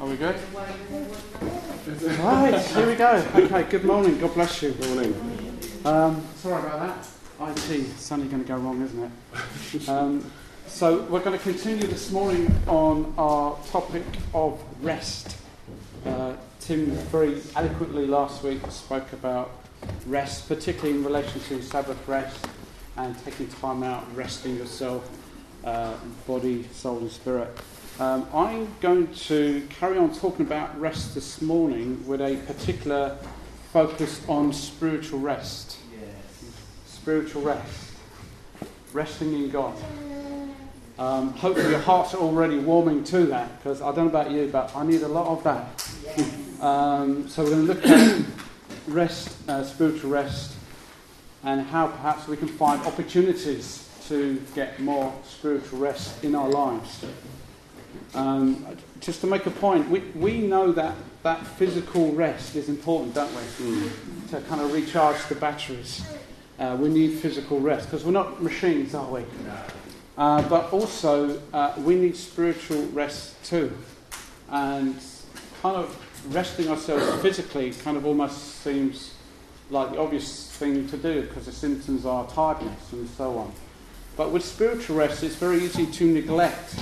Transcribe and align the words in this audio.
Are 0.00 0.06
we 0.06 0.16
good? 0.16 0.34
right, 2.22 2.58
here 2.68 2.86
we 2.86 2.94
go. 2.94 3.22
Okay, 3.34 3.64
good 3.64 3.84
morning. 3.84 4.18
God 4.18 4.32
bless 4.32 4.62
you. 4.62 4.70
Good 4.70 4.94
morning. 4.94 5.56
Um, 5.84 6.22
sorry 6.36 6.62
about 6.62 7.04
that. 7.46 7.70
IT, 7.70 8.08
only 8.10 8.26
going 8.28 8.42
to 8.42 8.48
go 8.48 8.56
wrong, 8.56 8.80
isn't 8.80 9.04
it? 9.74 9.88
Um, 9.90 10.24
so, 10.66 11.02
we're 11.02 11.20
going 11.22 11.36
to 11.38 11.42
continue 11.42 11.86
this 11.86 12.10
morning 12.12 12.50
on 12.66 13.12
our 13.18 13.58
topic 13.66 14.02
of 14.32 14.58
rest. 14.80 15.36
Uh, 16.06 16.32
Tim 16.60 16.86
very 16.92 17.42
eloquently 17.54 18.06
last 18.06 18.42
week 18.42 18.60
spoke 18.70 19.12
about 19.12 19.50
rest, 20.06 20.48
particularly 20.48 20.94
in 20.96 21.04
relation 21.04 21.40
to 21.42 21.62
Sabbath 21.62 22.08
rest 22.08 22.48
and 22.96 23.22
taking 23.26 23.48
time 23.48 23.82
out, 23.82 24.06
resting 24.16 24.56
yourself, 24.56 25.10
uh, 25.66 25.94
body, 26.26 26.64
soul, 26.72 27.00
and 27.00 27.10
spirit. 27.10 27.54
Um, 28.00 28.26
I'm 28.32 28.74
going 28.80 29.12
to 29.14 29.60
carry 29.68 29.98
on 29.98 30.10
talking 30.14 30.46
about 30.46 30.80
rest 30.80 31.14
this 31.14 31.42
morning 31.42 32.02
with 32.08 32.22
a 32.22 32.36
particular 32.50 33.14
focus 33.74 34.22
on 34.26 34.54
spiritual 34.54 35.18
rest. 35.20 35.76
Yes. 35.92 36.52
Spiritual 36.86 37.42
rest. 37.42 37.92
Resting 38.94 39.34
in 39.34 39.50
God. 39.50 39.76
Um, 40.98 41.34
hopefully, 41.34 41.68
your 41.68 41.80
hearts 41.80 42.14
are 42.14 42.20
already 42.22 42.58
warming 42.58 43.04
to 43.04 43.26
that 43.26 43.58
because 43.58 43.82
I 43.82 43.94
don't 43.94 44.10
know 44.10 44.18
about 44.18 44.30
you, 44.30 44.48
but 44.50 44.74
I 44.74 44.82
need 44.86 45.02
a 45.02 45.08
lot 45.08 45.26
of 45.26 45.44
that. 45.44 45.90
Yes. 46.02 46.62
Um, 46.62 47.28
so, 47.28 47.44
we're 47.44 47.50
going 47.50 47.66
to 47.66 47.72
look 47.74 47.86
at 47.86 48.22
rest, 48.88 49.36
uh, 49.46 49.62
spiritual 49.62 50.10
rest, 50.10 50.54
and 51.44 51.60
how 51.66 51.88
perhaps 51.88 52.26
we 52.28 52.38
can 52.38 52.48
find 52.48 52.80
opportunities 52.86 53.86
to 54.08 54.42
get 54.54 54.80
more 54.80 55.12
spiritual 55.28 55.80
rest 55.80 56.24
in 56.24 56.34
our 56.34 56.48
lives. 56.48 57.04
Um, 58.14 58.66
just 59.00 59.20
to 59.20 59.26
make 59.26 59.46
a 59.46 59.50
point, 59.50 59.88
we, 59.88 60.00
we 60.14 60.38
know 60.40 60.72
that 60.72 60.94
that 61.22 61.46
physical 61.46 62.12
rest 62.12 62.56
is 62.56 62.68
important, 62.68 63.14
don't 63.14 63.30
we? 63.30 63.42
Mm. 63.42 64.30
To 64.30 64.40
kind 64.48 64.60
of 64.60 64.72
recharge 64.72 65.22
the 65.28 65.34
batteries. 65.34 66.04
Uh, 66.58 66.76
we 66.78 66.88
need 66.88 67.18
physical 67.18 67.60
rest 67.60 67.86
because 67.86 68.04
we're 68.04 68.10
not 68.12 68.42
machines, 68.42 68.94
are 68.94 69.10
we? 69.10 69.20
No. 69.20 69.26
Uh, 70.18 70.42
but 70.48 70.70
also, 70.72 71.40
uh, 71.52 71.72
we 71.78 71.94
need 71.94 72.16
spiritual 72.16 72.84
rest 72.88 73.42
too. 73.44 73.74
And 74.50 74.96
kind 75.62 75.76
of 75.76 76.34
resting 76.34 76.68
ourselves 76.68 77.22
physically 77.22 77.70
kind 77.72 77.96
of 77.96 78.04
almost 78.04 78.56
seems 78.56 79.14
like 79.70 79.92
the 79.92 79.98
obvious 79.98 80.50
thing 80.56 80.86
to 80.88 80.96
do 80.98 81.22
because 81.22 81.46
the 81.46 81.52
symptoms 81.52 82.04
are 82.04 82.28
tiredness 82.30 82.92
and 82.92 83.08
so 83.10 83.38
on. 83.38 83.52
But 84.16 84.30
with 84.32 84.44
spiritual 84.44 84.96
rest, 84.96 85.22
it's 85.22 85.36
very 85.36 85.62
easy 85.64 85.86
to 85.86 86.04
neglect 86.12 86.74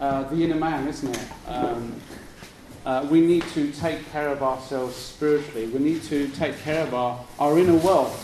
uh, 0.00 0.24
the 0.24 0.42
inner 0.44 0.56
man, 0.56 0.86
isn't 0.88 1.16
it? 1.16 1.28
Um, 1.46 2.00
uh, 2.84 3.06
we 3.10 3.20
need 3.20 3.42
to 3.48 3.72
take 3.72 4.10
care 4.12 4.28
of 4.28 4.42
ourselves 4.42 4.94
spiritually. 4.94 5.66
We 5.66 5.78
need 5.78 6.02
to 6.04 6.28
take 6.28 6.58
care 6.60 6.82
of 6.86 6.94
our, 6.94 7.20
our 7.38 7.58
inner 7.58 7.74
world. 7.76 8.14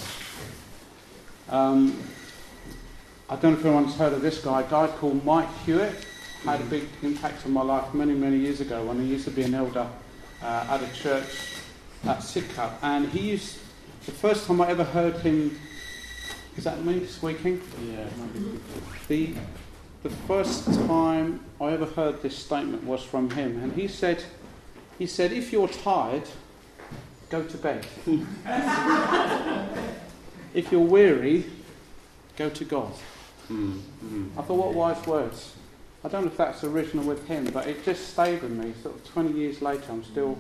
Um, 1.48 2.00
I 3.28 3.36
don't 3.36 3.54
know 3.54 3.58
if 3.60 3.64
anyone's 3.64 3.94
heard 3.96 4.12
of 4.12 4.20
this 4.22 4.38
guy, 4.38 4.60
a 4.60 4.70
guy 4.70 4.86
called 4.86 5.24
Mike 5.24 5.48
Hewitt. 5.64 6.06
Had 6.44 6.60
a 6.60 6.64
big 6.64 6.84
impact 7.02 7.46
on 7.46 7.52
my 7.52 7.62
life 7.62 7.94
many, 7.94 8.14
many 8.14 8.36
years 8.36 8.60
ago 8.60 8.84
when 8.84 8.98
I 9.00 9.04
used 9.04 9.24
to 9.26 9.30
be 9.30 9.42
an 9.42 9.54
elder 9.54 9.86
uh, 10.42 10.66
at 10.68 10.82
a 10.82 10.92
church 10.94 11.28
at 12.04 12.18
Sidcup. 12.22 12.72
And 12.82 13.08
he 13.08 13.30
used, 13.30 13.58
the 14.06 14.10
first 14.12 14.46
time 14.48 14.60
I 14.60 14.68
ever 14.68 14.82
heard 14.84 15.14
him, 15.18 15.56
is 16.56 16.64
that 16.64 16.84
me 16.84 17.06
squeaking? 17.06 17.62
Yeah. 17.88 18.04
The 19.08 19.34
the 20.02 20.10
first 20.10 20.66
time 20.88 21.40
I 21.60 21.70
ever 21.72 21.86
heard 21.86 22.20
this 22.22 22.36
statement 22.36 22.82
was 22.84 23.02
from 23.04 23.30
him, 23.30 23.62
and 23.62 23.72
he 23.72 23.86
said, 23.86 24.24
he 24.98 25.06
said, 25.06 25.30
if 25.32 25.52
you're 25.52 25.68
tired, 25.68 26.24
go 27.30 27.44
to 27.44 27.56
bed. 27.56 27.86
if 30.54 30.72
you're 30.72 30.80
weary, 30.80 31.44
go 32.36 32.50
to 32.50 32.64
God. 32.64 32.92
Mm, 33.48 33.80
I 34.36 34.42
thought, 34.42 34.56
what 34.58 34.74
wise 34.74 35.06
words. 35.06 35.54
I 36.04 36.08
don't 36.08 36.24
know 36.24 36.28
if 36.32 36.36
that's 36.36 36.62
original 36.64 37.04
with 37.04 37.26
him, 37.28 37.44
but 37.52 37.68
it 37.68 37.84
just 37.84 38.08
stayed 38.08 38.42
with 38.42 38.50
me. 38.50 38.74
Sort 38.82 38.96
of 38.96 39.04
20 39.08 39.38
years 39.38 39.62
later, 39.62 39.84
I'm 39.90 40.02
still 40.02 40.36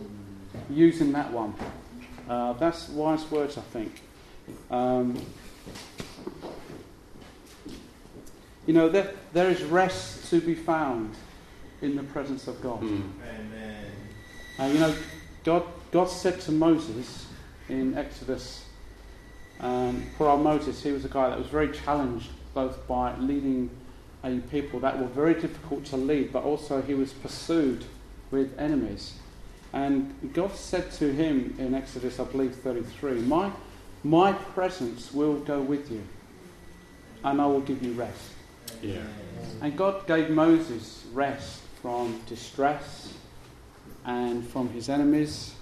using 0.70 1.12
that 1.12 1.30
one. 1.32 1.54
Uh, 2.28 2.52
that's 2.54 2.88
wise 2.88 3.28
words, 3.30 3.56
I 3.56 3.60
think. 3.60 4.02
Um, 4.72 5.24
you 8.72 8.78
know, 8.78 8.88
there, 8.88 9.12
there 9.34 9.50
is 9.50 9.62
rest 9.64 10.30
to 10.30 10.40
be 10.40 10.54
found 10.54 11.14
in 11.82 11.94
the 11.94 12.04
presence 12.04 12.48
of 12.48 12.58
God. 12.62 12.80
Mm. 12.80 13.02
Amen. 13.28 13.84
Uh, 14.58 14.64
you 14.64 14.78
know, 14.80 14.94
God, 15.44 15.62
God 15.90 16.06
said 16.08 16.40
to 16.40 16.52
Moses 16.52 17.26
in 17.68 17.94
Exodus, 17.98 18.64
um, 19.60 20.02
poor 20.16 20.30
old 20.30 20.40
Moses, 20.42 20.82
he 20.82 20.90
was 20.90 21.04
a 21.04 21.10
guy 21.10 21.28
that 21.28 21.36
was 21.38 21.48
very 21.48 21.68
challenged 21.70 22.30
both 22.54 22.86
by 22.88 23.14
leading 23.18 23.68
a 24.24 24.36
people 24.38 24.80
that 24.80 24.98
were 24.98 25.06
very 25.08 25.34
difficult 25.34 25.84
to 25.86 25.98
lead, 25.98 26.32
but 26.32 26.42
also 26.44 26.80
he 26.80 26.94
was 26.94 27.12
pursued 27.12 27.84
with 28.30 28.58
enemies. 28.58 29.12
And 29.74 30.30
God 30.32 30.56
said 30.56 30.90
to 30.92 31.12
him 31.12 31.56
in 31.58 31.74
Exodus, 31.74 32.18
I 32.18 32.24
believe 32.24 32.54
33, 32.54 33.20
My, 33.20 33.50
my 34.02 34.32
presence 34.32 35.12
will 35.12 35.38
go 35.40 35.60
with 35.60 35.90
you, 35.92 36.02
and 37.22 37.38
I 37.38 37.44
will 37.44 37.60
give 37.60 37.82
you 37.82 37.92
rest. 37.92 38.31
Yeah. 38.82 39.00
And 39.60 39.76
God 39.76 40.06
gave 40.06 40.30
Moses 40.30 41.04
rest 41.12 41.60
from 41.80 42.20
distress 42.28 43.12
and 44.04 44.46
from 44.48 44.68
his 44.70 44.88
enemies. 44.88 45.54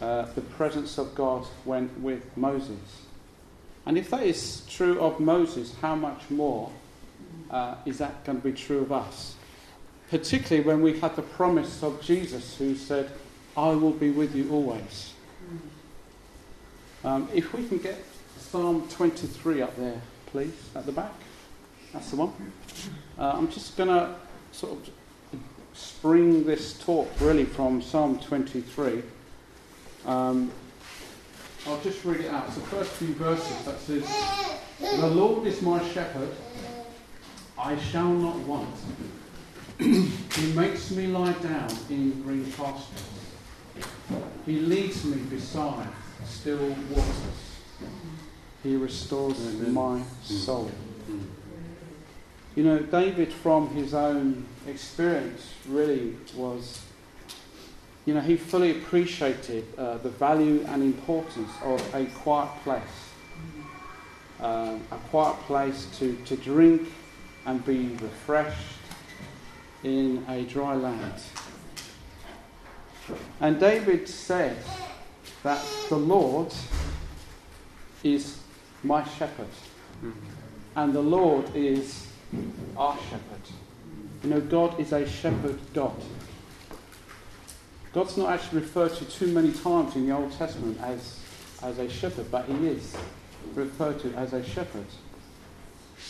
Uh, 0.00 0.22
the 0.34 0.42
presence 0.42 0.98
of 0.98 1.14
God 1.14 1.44
went 1.64 1.98
with 2.00 2.36
Moses. 2.36 2.78
And 3.86 3.96
if 3.96 4.10
that 4.10 4.22
is 4.24 4.62
true 4.68 5.00
of 5.00 5.20
Moses, 5.20 5.74
how 5.80 5.94
much 5.94 6.28
more 6.28 6.70
uh, 7.50 7.76
is 7.86 7.98
that 7.98 8.24
going 8.24 8.40
to 8.40 8.44
be 8.44 8.52
true 8.52 8.80
of 8.80 8.92
us? 8.92 9.34
Particularly 10.10 10.66
when 10.66 10.82
we 10.82 10.98
have 11.00 11.16
the 11.16 11.22
promise 11.22 11.82
of 11.82 12.00
Jesus 12.00 12.56
who 12.56 12.74
said, 12.74 13.10
I 13.56 13.70
will 13.70 13.92
be 13.92 14.10
with 14.10 14.34
you 14.34 14.50
always. 14.50 15.12
Um, 17.04 17.28
if 17.32 17.52
we 17.54 17.66
can 17.66 17.78
get 17.78 17.96
Psalm 18.38 18.86
23 18.88 19.62
up 19.62 19.76
there, 19.76 20.00
please, 20.26 20.52
at 20.74 20.84
the 20.86 20.92
back. 20.92 21.12
That's 21.96 22.10
the 22.10 22.16
one. 22.16 22.32
Uh, 23.18 23.32
I'm 23.38 23.50
just 23.50 23.74
going 23.78 23.88
to 23.88 24.14
sort 24.52 24.72
of 24.74 24.90
spring 25.72 26.44
this 26.44 26.78
talk 26.78 27.08
really 27.22 27.46
from 27.46 27.80
Psalm 27.80 28.18
23. 28.18 29.02
Um, 30.04 30.50
I'll 31.66 31.80
just 31.80 32.04
read 32.04 32.20
it 32.20 32.30
out. 32.30 32.48
It's 32.48 32.56
the 32.56 32.60
first 32.66 32.90
few 32.92 33.14
verses 33.14 33.64
that 33.64 33.78
says, 33.80 34.04
The 35.00 35.06
Lord 35.06 35.46
is 35.46 35.62
my 35.62 35.82
shepherd, 35.88 36.28
I 37.58 37.78
shall 37.78 38.10
not 38.12 38.36
want. 38.40 38.76
he 39.78 40.52
makes 40.54 40.90
me 40.90 41.06
lie 41.06 41.32
down 41.32 41.70
in 41.88 42.10
green 42.24 42.44
pastures. 42.52 43.06
He 44.44 44.58
leads 44.60 45.02
me 45.02 45.16
beside 45.16 45.88
still 46.26 46.76
waters. 46.90 47.58
He 48.62 48.76
restores 48.76 49.40
Amen. 49.46 49.72
my 49.72 50.02
soul. 50.22 50.70
Mm. 51.10 51.22
You 52.56 52.62
know, 52.62 52.78
David, 52.78 53.34
from 53.34 53.68
his 53.68 53.92
own 53.92 54.46
experience, 54.66 55.52
really 55.68 56.16
was, 56.34 56.80
you 58.06 58.14
know, 58.14 58.20
he 58.22 58.38
fully 58.38 58.70
appreciated 58.70 59.66
uh, 59.76 59.98
the 59.98 60.08
value 60.08 60.64
and 60.68 60.82
importance 60.82 61.50
of 61.62 61.94
a 61.94 62.06
quiet 62.06 62.50
place. 62.64 62.96
Uh, 64.40 64.78
a 64.90 64.96
quiet 65.10 65.38
place 65.40 65.86
to, 65.98 66.16
to 66.24 66.36
drink 66.36 66.88
and 67.44 67.62
be 67.66 67.88
refreshed 68.00 68.56
in 69.84 70.24
a 70.30 70.44
dry 70.44 70.74
land. 70.76 71.12
And 73.42 73.60
David 73.60 74.08
said 74.08 74.56
that 75.42 75.62
the 75.90 75.96
Lord 75.96 76.54
is 78.02 78.38
my 78.82 79.04
shepherd, 79.04 79.46
mm-hmm. 80.02 80.10
and 80.76 80.94
the 80.94 81.02
Lord 81.02 81.54
is 81.54 82.05
our 82.76 82.96
shepherd. 82.96 83.40
You 84.22 84.30
know, 84.30 84.40
God 84.40 84.78
is 84.78 84.92
a 84.92 85.08
shepherd 85.08 85.58
God. 85.74 85.94
God's 87.92 88.16
not 88.16 88.30
actually 88.32 88.60
referred 88.60 88.92
to 88.94 89.04
too 89.06 89.28
many 89.28 89.52
times 89.52 89.96
in 89.96 90.06
the 90.06 90.14
Old 90.14 90.32
Testament 90.32 90.78
as, 90.82 91.18
as 91.62 91.78
a 91.78 91.88
shepherd, 91.88 92.30
but 92.30 92.44
he 92.46 92.66
is 92.66 92.94
referred 93.54 94.00
to 94.00 94.12
as 94.14 94.32
a 94.34 94.44
shepherd. 94.44 94.84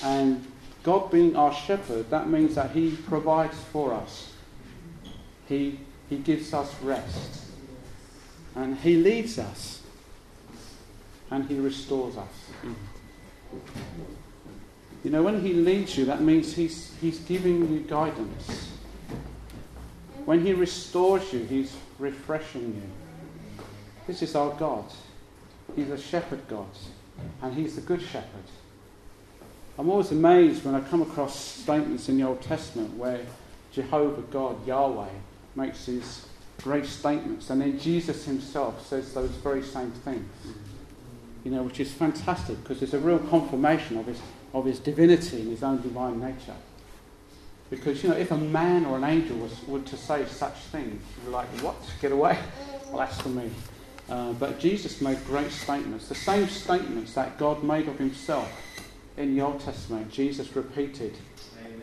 And 0.02 0.44
God 0.82 1.10
being 1.12 1.36
our 1.36 1.52
shepherd, 1.54 2.10
that 2.10 2.28
means 2.28 2.54
that 2.56 2.72
he 2.72 2.96
provides 3.06 3.56
for 3.70 3.92
us. 3.94 4.32
He, 5.48 5.78
he 6.10 6.16
gives 6.18 6.52
us 6.52 6.74
rest. 6.82 7.42
And 8.56 8.76
he 8.78 8.96
leads 8.96 9.38
us. 9.38 9.82
And 11.30 11.46
he 11.48 11.58
restores 11.58 12.16
us. 12.16 12.28
Mm. 12.64 12.74
You 15.06 15.12
know, 15.12 15.22
when 15.22 15.40
He 15.40 15.52
leads 15.52 15.96
you, 15.96 16.04
that 16.06 16.20
means 16.20 16.52
He's, 16.56 16.92
he's 17.00 17.20
giving 17.20 17.72
you 17.72 17.78
guidance. 17.78 18.72
When 20.24 20.44
He 20.44 20.52
restores 20.52 21.32
you, 21.32 21.44
He's 21.44 21.76
refreshing 22.00 22.74
you. 22.74 23.64
This 24.08 24.22
is 24.22 24.34
our 24.34 24.50
God. 24.54 24.84
He's 25.76 25.90
a 25.90 25.96
shepherd 25.98 26.40
God, 26.48 26.66
and 27.40 27.54
He's 27.54 27.76
the 27.76 27.82
good 27.82 28.02
shepherd. 28.02 28.42
I'm 29.78 29.88
always 29.90 30.10
amazed 30.10 30.64
when 30.64 30.74
I 30.74 30.80
come 30.80 31.02
across 31.02 31.38
statements 31.38 32.08
in 32.08 32.18
the 32.18 32.24
Old 32.26 32.42
Testament 32.42 32.96
where 32.96 33.20
Jehovah 33.72 34.22
God, 34.32 34.66
Yahweh, 34.66 35.06
makes 35.54 35.86
these 35.86 36.26
great 36.64 36.84
statements, 36.84 37.48
and 37.50 37.60
then 37.60 37.78
Jesus 37.78 38.24
himself 38.24 38.84
says 38.84 39.14
those 39.14 39.30
very 39.30 39.62
same 39.62 39.92
things 39.92 40.26
you 41.46 41.52
know, 41.52 41.62
which 41.62 41.78
is 41.78 41.92
fantastic 41.92 42.60
because 42.64 42.82
it's 42.82 42.92
a 42.92 42.98
real 42.98 43.20
confirmation 43.20 43.96
of 43.98 44.06
his, 44.06 44.20
of 44.52 44.64
his 44.64 44.80
divinity 44.80 45.42
and 45.42 45.50
his 45.52 45.62
own 45.62 45.80
divine 45.80 46.18
nature. 46.18 46.56
Because, 47.70 48.02
you 48.02 48.08
know, 48.08 48.16
if 48.16 48.32
a 48.32 48.36
man 48.36 48.84
or 48.84 48.96
an 48.96 49.04
angel 49.04 49.36
was, 49.36 49.54
were 49.68 49.78
to 49.78 49.96
say 49.96 50.24
such 50.26 50.54
things, 50.56 51.00
you'd 51.18 51.26
be 51.26 51.30
like, 51.30 51.46
what? 51.62 51.76
Get 52.02 52.12
away. 52.12 52.38
Blasphemy. 52.90 53.50
Uh, 54.08 54.32
but 54.34 54.60
Jesus 54.60 55.00
made 55.00 55.18
great 55.26 55.50
statements. 55.50 56.08
The 56.08 56.14
same 56.14 56.46
statements 56.48 57.14
that 57.14 57.38
God 57.38 57.64
made 57.64 57.88
of 57.88 57.98
himself 57.98 58.48
in 59.16 59.34
the 59.34 59.42
Old 59.42 59.58
Testament, 59.58 60.12
Jesus 60.12 60.54
repeated 60.54 61.12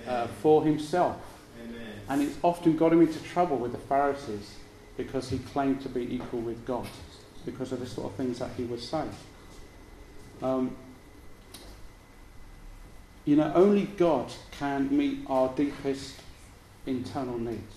uh, 0.07 0.27
for 0.41 0.63
himself. 0.63 1.17
Amen. 1.61 1.81
And 2.07 2.21
it's 2.21 2.37
often 2.41 2.77
got 2.77 2.93
him 2.93 3.01
into 3.01 3.21
trouble 3.23 3.57
with 3.57 3.73
the 3.73 3.77
Pharisees 3.77 4.55
because 4.95 5.29
he 5.31 5.39
claimed 5.39 5.81
to 5.81 5.89
be 5.89 6.15
equal 6.15 6.39
with 6.39 6.65
God 6.65 6.87
because 7.45 7.73
of 7.73 7.81
the 7.81 7.85
sort 7.85 8.07
of 8.09 8.13
things 8.15 8.39
that 8.39 8.51
he 8.55 8.63
would 8.63 8.79
say. 8.79 9.03
Um, 10.43 10.75
you 13.23 13.37
know, 13.37 13.49
only 13.55 13.85
God 13.85 14.29
can 14.51 14.95
meet 14.95 15.19
our 15.27 15.47
deepest 15.55 16.15
internal 16.85 17.37
needs. 17.39 17.75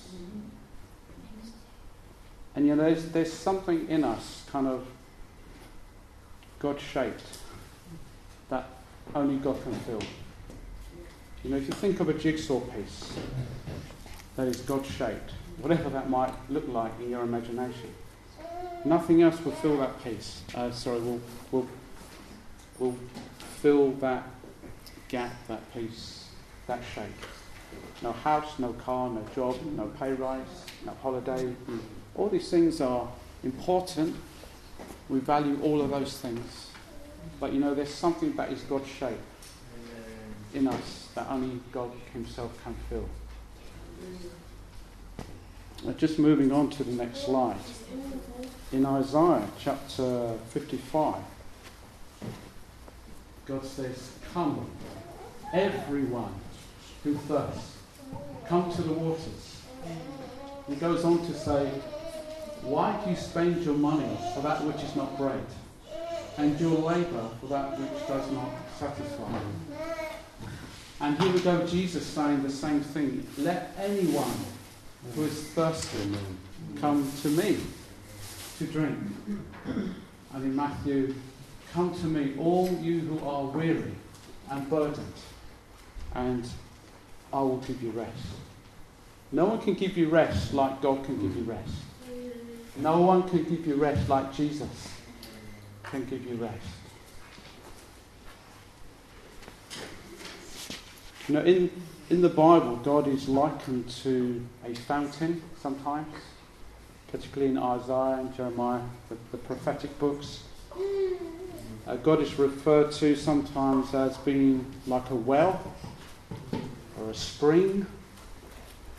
And 2.57 2.67
you 2.67 2.75
know, 2.75 2.85
there's, 2.85 3.05
there's 3.07 3.33
something 3.33 3.89
in 3.89 4.03
us, 4.03 4.45
kind 4.51 4.67
of 4.67 4.85
God 6.59 6.81
shaped, 6.81 7.23
that 8.49 8.67
only 9.15 9.37
God 9.37 9.63
can 9.63 9.73
fill. 9.75 10.03
You 11.45 11.51
know, 11.51 11.57
if 11.59 11.69
you 11.69 11.75
think 11.75 12.01
of 12.01 12.09
a 12.09 12.15
jigsaw 12.15 12.59
piece 12.61 13.13
that 14.35 14.49
is 14.49 14.57
God 14.63 14.85
shaped, 14.85 15.31
whatever 15.59 15.89
that 15.91 16.11
might 16.11 16.35
look 16.51 16.67
like 16.67 16.93
in 16.99 17.11
your 17.11 17.23
imagination, 17.23 17.95
nothing 18.85 19.23
else 19.23 19.41
will 19.45 19.53
fill 19.53 19.77
that 19.77 20.03
piece. 20.03 20.43
Uh, 20.53 20.73
sorry, 20.73 20.99
will 20.99 21.21
will 21.53 21.69
will 22.79 22.97
fill 23.63 23.93
that 23.93 24.27
gap, 25.09 25.33
that 25.49 25.73
piece, 25.73 26.27
that 26.67 26.81
shape. 26.95 27.05
No 28.03 28.13
house, 28.13 28.59
no 28.59 28.73
car, 28.75 29.09
no 29.11 29.25
job, 29.35 29.57
no 29.77 29.87
pay 29.99 30.13
rise, 30.13 30.65
no 30.85 30.93
holiday. 31.03 31.55
All 32.15 32.29
these 32.29 32.49
things 32.51 32.81
are 32.81 33.09
important. 33.45 34.15
We 35.09 35.21
value 35.21 35.61
all 35.63 35.81
of 35.81 35.91
those 35.91 36.19
things. 36.19 36.69
But 37.41 37.53
you 37.53 37.61
know, 37.61 37.75
there's 37.75 37.93
something 37.93 38.35
that 38.37 38.53
is 38.53 38.61
God's 38.63 38.89
shape 38.89 39.19
in 40.55 40.69
us 40.69 41.09
that 41.15 41.27
only 41.31 41.61
God 41.73 41.91
Himself 42.13 42.57
can 42.63 42.75
fill. 42.89 43.09
Just 45.97 46.19
moving 46.19 46.53
on 46.53 46.71
to 46.71 46.85
the 46.85 46.93
next 46.93 47.25
slide. 47.25 47.57
In 48.73 48.85
Isaiah 48.85 49.47
chapter 49.61 50.35
55, 50.51 51.15
God 53.47 53.65
says, 53.65 54.11
Come, 54.33 54.69
everyone 55.55 56.35
who 57.05 57.15
thirsts, 57.15 57.77
come 58.49 58.73
to 58.73 58.83
the 58.83 58.93
waters. 58.93 59.61
He 60.69 60.75
goes 60.75 61.05
on 61.05 61.25
to 61.27 61.33
say, 61.33 61.67
Why 62.63 63.01
do 63.05 63.11
you 63.11 63.17
spend 63.17 63.65
your 63.65 63.77
money 63.77 64.17
for 64.35 64.41
that 64.43 64.65
which 64.65 64.83
is 64.83 64.97
not 64.97 65.17
bread, 65.17 65.45
and 66.39 66.59
your 66.61 66.77
labour 66.77 67.29
for 67.41 67.47
that 67.47 67.79
which 67.79 68.09
does 68.09 68.31
not 68.33 68.51
satisfy 68.81 69.33
you? 69.39 70.49
And 71.01 71.23
here 71.23 71.33
we 71.33 71.39
go, 71.41 71.65
Jesus 71.69 72.05
saying 72.05 72.43
the 72.43 72.51
same 72.51 72.81
thing. 72.81 73.25
Let 73.39 73.73
anyone 73.79 74.33
who 75.15 75.23
is 75.25 75.45
thirsty 75.51 75.99
come 76.81 77.11
to 77.23 77.29
me 77.29 77.59
to 78.59 78.65
drink. 78.65 78.99
And 79.67 80.43
in 80.45 80.57
Matthew 80.57 81.15
Come 81.77 81.93
to 82.01 82.07
me, 82.07 82.33
all 82.39 82.71
you 82.81 83.01
who 83.01 83.29
are 83.29 83.45
weary 83.45 83.93
and 84.51 84.71
burdened, 84.71 85.13
and 86.15 86.49
I 87.31 87.41
will 87.41 87.59
give 87.59 87.83
you 87.83 87.91
rest. 87.91 88.17
No 89.31 89.45
one 89.45 89.61
can 89.61 89.75
give 89.75 89.95
you 89.99 90.09
rest 90.09 90.55
like 90.55 90.81
God 90.81 91.05
can 91.05 91.21
give 91.21 91.37
you 91.37 91.43
rest. 91.43 91.75
No 92.79 93.03
one 93.03 93.29
can 93.29 93.43
give 93.45 93.67
you 93.67 93.75
rest 93.75 94.09
like 94.09 94.33
Jesus 94.35 94.89
can 95.83 96.03
give 96.07 96.25
you 96.25 96.37
rest. 96.37 96.67
You 101.29 101.35
know, 101.35 101.43
in, 101.45 101.71
in 102.09 102.23
the 102.23 102.31
Bible, 102.31 102.77
God 102.77 103.07
is 103.07 103.29
likened 103.29 103.91
to 104.03 104.43
a 104.65 104.73
fountain 104.75 105.43
sometimes, 105.61 106.09
particularly 107.13 107.53
in 107.53 107.59
Isaiah 107.59 108.21
and 108.21 108.35
Jeremiah, 108.35 108.81
the, 109.11 109.19
the 109.31 109.37
prophetic 109.37 109.99
books. 109.99 110.41
Uh, 111.89 111.95
God 111.95 112.21
is 112.21 112.37
referred 112.37 112.91
to 112.93 113.15
sometimes 113.15 113.95
as 113.95 114.17
being 114.19 114.67
like 114.89 115.09
a 115.11 115.15
well 115.15 115.63
or 116.99 117.11
a 117.11 117.15
spring, 117.15 117.87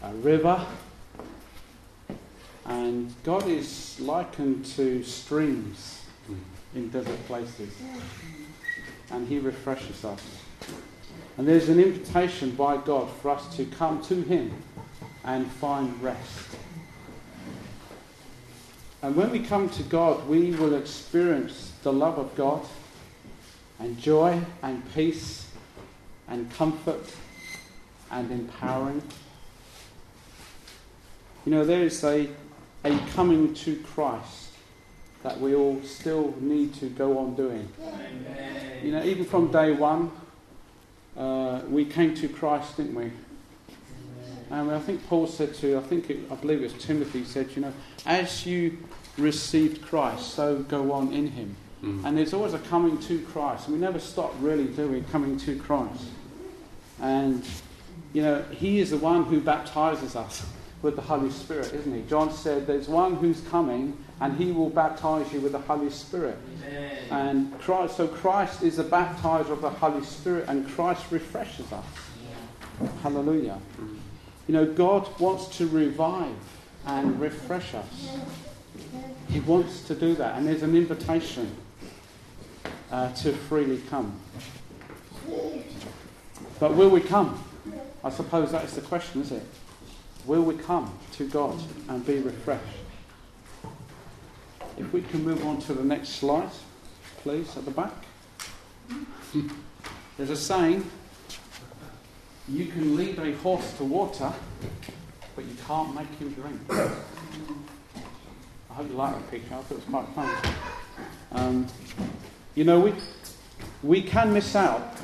a 0.02 0.14
river, 0.14 0.66
and 2.66 3.14
God 3.26 3.46
is 3.46 4.00
likened 4.00 4.66
to 4.68 5.04
streams 5.04 6.04
in 6.76 6.88
desert 6.88 7.20
places, 7.28 7.74
and 9.12 9.28
He 9.28 9.40
refreshes 9.40 10.06
us. 10.06 10.24
And 11.38 11.46
there's 11.46 11.68
an 11.68 11.82
invitation 11.82 12.52
by 12.52 12.78
God 12.78 13.10
for 13.22 13.32
us 13.32 13.54
to 13.58 13.66
come 13.66 14.02
to 14.04 14.22
Him 14.22 14.54
and 15.26 15.46
find 15.52 16.02
rest. 16.02 16.56
And 19.04 19.16
when 19.16 19.30
we 19.30 19.40
come 19.42 19.70
to 19.72 19.84
God, 19.84 20.28
we 20.28 20.52
will 20.52 20.74
experience 20.74 21.72
the 21.84 21.94
love 21.94 22.18
of 22.18 22.34
God 22.36 22.66
and 23.80 23.98
joy 24.00 24.42
and 24.64 24.94
peace 24.94 25.48
and 26.28 26.52
comfort 26.54 27.14
and 28.12 28.32
empowering. 28.32 29.02
You 31.46 31.52
know, 31.52 31.66
there 31.66 31.84
is 31.84 32.04
a, 32.04 32.28
a 32.84 32.98
coming 33.16 33.54
to 33.54 33.76
Christ 33.94 34.50
that 35.24 35.40
we 35.40 35.56
all 35.56 35.82
still 35.84 36.34
need 36.40 36.74
to 36.76 36.88
go 36.88 37.18
on 37.18 37.36
doing. 37.36 37.68
Amen. 37.82 38.80
You 38.86 38.92
know, 38.92 39.04
even 39.04 39.26
from 39.26 39.52
day 39.52 39.72
one, 39.72 40.12
uh, 41.18 41.62
we 41.70 41.86
came 41.86 42.14
to 42.16 42.28
Christ, 42.30 42.78
didn't 42.78 42.96
we? 42.96 43.12
And 44.50 44.72
I 44.72 44.80
think 44.80 45.06
Paul 45.08 45.28
said 45.28 45.54
to, 45.56 45.78
I 45.78 45.82
think 45.82 46.10
it, 46.10 46.20
I 46.32 46.36
believe 46.36 46.60
it 46.64 46.74
was 46.74 46.84
Timothy 46.86 47.26
said, 47.26 47.50
you 47.54 47.62
know, 47.64 47.74
as 48.06 48.46
you 48.46 48.78
received 49.18 49.82
Christ, 49.82 50.30
so 50.36 50.60
go 50.60 50.94
on 50.94 51.12
in 51.12 51.28
Him. 51.28 51.58
Mm. 51.84 52.06
And 52.06 52.18
there's 52.18 52.34
always 52.34 52.54
a 52.54 52.60
coming 52.60 52.98
to 53.02 53.20
Christ. 53.22 53.68
We 53.70 53.78
never 53.78 54.00
stop 54.00 54.34
really, 54.42 54.66
do 54.66 54.88
we, 54.88 55.02
coming 55.02 55.38
to 55.42 55.56
Christ. 55.58 56.06
And, 57.02 57.46
you 58.14 58.24
know, 58.24 58.42
He 58.52 58.80
is 58.80 58.92
the 58.92 58.98
one 58.98 59.26
who 59.26 59.40
baptizes 59.40 60.16
us 60.16 60.46
with 60.82 60.96
the 60.96 61.02
Holy 61.04 61.30
Spirit, 61.30 61.74
isn't 61.74 61.94
He? 61.94 62.08
John 62.10 62.34
said, 62.34 62.66
There's 62.66 62.88
one 62.88 63.16
who's 63.18 63.42
coming, 63.50 63.96
and 64.22 64.36
He 64.38 64.52
will 64.52 64.72
baptize 64.72 65.32
you 65.32 65.40
with 65.40 65.52
the 65.52 65.60
Holy 65.60 65.92
Spirit. 65.92 66.38
Amen. 66.68 66.98
And 67.12 67.60
Christ, 67.62 67.96
so 67.96 68.08
Christ 68.08 68.64
is 68.64 68.78
the 68.78 68.84
baptizer 68.84 69.52
of 69.52 69.62
the 69.62 69.70
Holy 69.70 70.04
Spirit, 70.04 70.46
and 70.48 70.68
Christ 70.68 71.06
refreshes 71.12 71.72
us. 71.72 71.86
Yeah. 72.82 72.88
Hallelujah. 73.04 73.60
Mm. 73.80 73.98
You 74.48 74.54
know, 74.54 74.66
God 74.66 75.08
wants 75.20 75.58
to 75.58 75.68
revive 75.68 76.36
and 76.88 77.20
refresh 77.22 77.76
us. 77.76 78.10
He 79.30 79.42
wants 79.42 79.82
to 79.84 79.94
do 79.94 80.16
that, 80.16 80.38
and 80.38 80.48
there's 80.48 80.64
an 80.64 80.76
invitation 80.76 81.52
uh, 82.92 83.12
to 83.14 83.32
freely 83.34 83.78
come. 83.90 84.18
But 86.60 86.76
will 86.76 86.90
we 86.90 87.02
come? 87.02 87.44
I 88.04 88.10
suppose 88.10 88.52
that 88.52 88.64
is 88.66 88.74
the 88.74 88.82
question, 88.82 89.22
is 89.22 89.32
it? 89.32 89.44
Will 90.26 90.42
we 90.42 90.56
come 90.56 90.98
to 91.14 91.28
God 91.28 91.62
and 91.90 92.04
be 92.06 92.20
refreshed? 92.20 92.62
If 94.78 94.94
we 94.94 95.02
can 95.02 95.24
move 95.24 95.44
on 95.46 95.60
to 95.62 95.74
the 95.74 95.84
next 95.84 96.10
slide, 96.10 96.52
please, 97.24 97.58
at 97.58 97.66
the 97.66 97.72
back. 97.72 97.94
There's 100.18 100.30
a 100.30 100.36
saying 100.36 100.88
you 102.48 102.66
can 102.68 102.96
lead 102.96 103.18
a 103.20 103.34
horse 103.38 103.74
to 103.78 103.84
water, 103.86 104.32
but 105.36 105.46
you 105.46 105.56
can't 105.66 105.94
make 105.96 106.08
him 106.18 106.30
drink. 106.34 106.60
I 106.70 106.94
hope 108.74 108.88
you 108.90 108.96
like 108.96 109.14
that 109.14 109.30
picture. 109.32 109.54
I 109.54 109.58
thought 109.62 109.72
it 109.72 109.78
was 109.78 109.86
quite 109.86 110.08
funny. 110.16 110.50
Um, 111.34 111.68
you 112.58 112.64
know, 112.64 112.80
we, 112.80 112.92
we 113.84 114.02
can 114.02 114.34
miss 114.34 114.56
out 114.56 114.98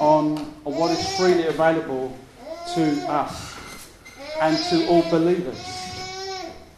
on 0.00 0.38
what 0.64 0.92
is 0.98 1.16
freely 1.18 1.46
available 1.46 2.16
to 2.74 3.06
us 3.06 3.54
and 4.40 4.56
to 4.70 4.86
all 4.88 5.02
believers 5.10 5.62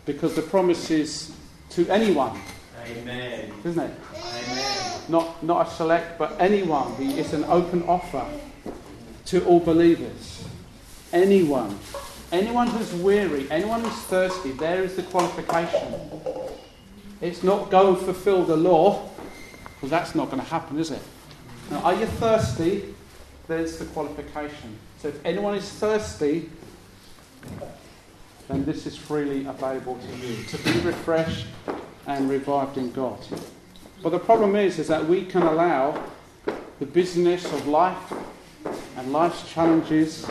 because 0.04 0.34
the 0.34 0.42
promise 0.42 0.90
is 0.90 1.30
to 1.70 1.88
anyone. 1.88 2.36
Amen. 2.84 3.52
Isn't 3.62 3.80
it? 3.80 3.94
Amen. 4.16 5.02
Not, 5.08 5.40
not 5.44 5.68
a 5.68 5.70
select, 5.70 6.18
but 6.18 6.34
anyone. 6.40 6.92
It's 6.98 7.32
an 7.32 7.44
open 7.44 7.84
offer 7.84 8.26
to 9.26 9.44
all 9.44 9.60
believers. 9.60 10.44
Anyone. 11.12 11.78
Anyone 12.32 12.66
who's 12.66 12.92
weary, 12.94 13.48
anyone 13.52 13.84
who's 13.84 13.92
thirsty, 13.92 14.50
there 14.50 14.82
is 14.82 14.96
the 14.96 15.04
qualification. 15.04 15.94
It's 17.20 17.44
not 17.44 17.70
go 17.70 17.90
and 17.90 17.98
fulfill 17.98 18.44
the 18.44 18.56
law 18.56 19.10
because 19.76 19.90
that's 19.90 20.14
not 20.14 20.30
going 20.30 20.40
to 20.42 20.48
happen, 20.48 20.78
is 20.78 20.90
it? 20.90 21.02
Now, 21.70 21.80
are 21.80 21.94
you 21.94 22.06
thirsty? 22.06 22.94
There's 23.46 23.78
the 23.78 23.84
qualification. 23.86 24.78
So 25.00 25.08
if 25.08 25.24
anyone 25.24 25.54
is 25.54 25.70
thirsty, 25.70 26.48
then 28.48 28.64
this 28.64 28.86
is 28.86 28.96
freely 28.96 29.44
available 29.44 29.98
to 29.98 30.26
you 30.26 30.44
to 30.44 30.56
be 30.58 30.80
refreshed 30.80 31.46
and 32.06 32.30
revived 32.30 32.78
in 32.78 32.90
God. 32.92 33.18
But 34.02 34.10
the 34.10 34.18
problem 34.18 34.56
is, 34.56 34.78
is 34.78 34.88
that 34.88 35.06
we 35.06 35.24
can 35.24 35.42
allow 35.42 36.02
the 36.80 36.86
busyness 36.86 37.44
of 37.52 37.66
life 37.68 38.12
and 38.96 39.12
life's 39.12 39.50
challenges 39.52 40.26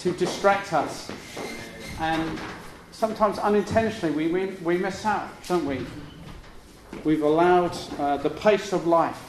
to 0.00 0.12
distract 0.12 0.72
us. 0.72 1.10
And 1.98 2.38
sometimes 2.92 3.38
unintentionally 3.38 4.14
we, 4.28 4.32
we, 4.32 4.46
we 4.56 4.76
miss 4.76 5.04
out, 5.06 5.30
don't 5.48 5.66
we? 5.66 5.80
We've 7.04 7.22
allowed 7.22 7.76
uh, 7.98 8.18
the 8.18 8.28
pace 8.28 8.72
of 8.74 8.86
life 8.86 9.22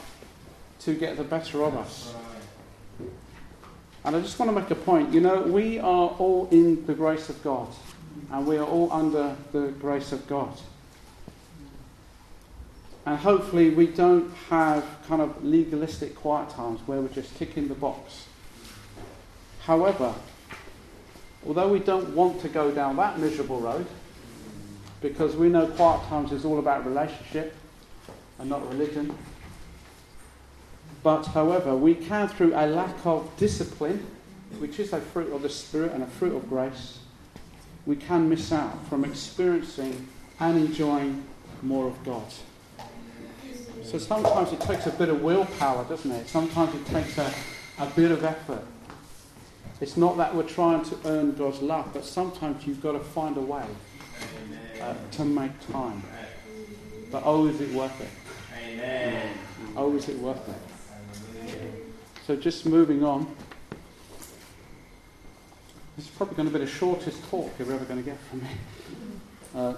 to 0.80 0.94
get 0.94 1.16
the 1.16 1.24
better 1.24 1.62
of 1.64 1.74
us. 1.76 2.12
And 4.04 4.16
I 4.16 4.20
just 4.20 4.38
want 4.38 4.50
to 4.52 4.60
make 4.60 4.70
a 4.70 4.74
point. 4.74 5.12
You 5.14 5.20
know, 5.20 5.42
we 5.42 5.78
are 5.78 6.08
all 6.08 6.48
in 6.50 6.84
the 6.86 6.92
grace 6.92 7.28
of 7.30 7.42
God, 7.42 7.68
and 8.30 8.46
we 8.46 8.58
are 8.58 8.66
all 8.66 8.90
under 8.92 9.34
the 9.52 9.68
grace 9.80 10.12
of 10.12 10.26
God. 10.26 10.50
And 13.06 13.16
hopefully, 13.18 13.70
we 13.70 13.86
don't 13.86 14.32
have 14.50 14.84
kind 15.08 15.22
of 15.22 15.42
legalistic 15.44 16.14
quiet 16.14 16.50
times 16.50 16.80
where 16.86 17.00
we're 17.00 17.08
just 17.14 17.34
ticking 17.36 17.68
the 17.68 17.74
box. 17.74 18.26
However, 19.62 20.12
although 21.46 21.68
we 21.68 21.78
don't 21.78 22.10
want 22.10 22.40
to 22.42 22.48
go 22.48 22.70
down 22.72 22.96
that 22.96 23.18
miserable 23.18 23.60
road, 23.60 23.86
because 25.02 25.34
we 25.36 25.48
know 25.48 25.66
quiet 25.66 26.00
times 26.08 26.32
is 26.32 26.44
all 26.44 26.58
about 26.60 26.86
relationship 26.86 27.54
and 28.38 28.48
not 28.48 28.66
religion. 28.68 29.14
But 31.02 31.24
however, 31.24 31.76
we 31.76 31.96
can, 31.96 32.28
through 32.28 32.54
a 32.54 32.64
lack 32.66 33.04
of 33.04 33.28
discipline, 33.36 34.06
which 34.60 34.78
is 34.78 34.92
a 34.92 35.00
fruit 35.00 35.32
of 35.32 35.42
the 35.42 35.48
Spirit 35.50 35.92
and 35.92 36.04
a 36.04 36.06
fruit 36.06 36.34
of 36.34 36.48
grace, 36.48 37.00
we 37.84 37.96
can 37.96 38.28
miss 38.28 38.52
out 38.52 38.86
from 38.86 39.04
experiencing 39.04 40.08
and 40.38 40.56
enjoying 40.56 41.24
more 41.62 41.88
of 41.88 42.04
God. 42.04 42.22
So 43.82 43.98
sometimes 43.98 44.52
it 44.52 44.60
takes 44.60 44.86
a 44.86 44.90
bit 44.90 45.08
of 45.08 45.22
willpower, 45.22 45.84
doesn't 45.84 46.10
it? 46.12 46.28
Sometimes 46.28 46.72
it 46.76 46.86
takes 46.86 47.18
a, 47.18 47.30
a 47.80 47.86
bit 47.86 48.12
of 48.12 48.22
effort. 48.22 48.62
It's 49.80 49.96
not 49.96 50.16
that 50.18 50.32
we're 50.36 50.44
trying 50.46 50.84
to 50.84 50.98
earn 51.06 51.34
God's 51.34 51.60
love, 51.60 51.90
but 51.92 52.04
sometimes 52.04 52.64
you've 52.64 52.80
got 52.80 52.92
to 52.92 53.00
find 53.00 53.36
a 53.36 53.40
way 53.40 53.64
uh, 54.82 54.94
to 55.12 55.24
make 55.24 55.52
time. 55.70 56.02
But 57.12 57.22
oh, 57.24 57.46
is 57.46 57.60
it 57.60 57.72
worth 57.72 58.00
it? 58.00 58.08
Amen. 58.66 59.32
Oh, 59.76 59.94
is 59.94 60.08
it 60.08 60.18
worth 60.18 60.48
it? 60.48 61.72
So 62.26 62.34
just 62.34 62.66
moving 62.66 63.04
on. 63.04 63.32
This 65.96 66.06
is 66.06 66.10
probably 66.10 66.34
going 66.34 66.50
to 66.50 66.52
be 66.58 66.64
the 66.64 66.70
shortest 66.70 67.22
talk 67.30 67.52
you're 67.60 67.72
ever 67.72 67.84
going 67.84 68.02
to 68.02 68.10
get 68.10 68.18
from 68.24 68.40
me. 68.42 68.48
Uh, 69.54 69.74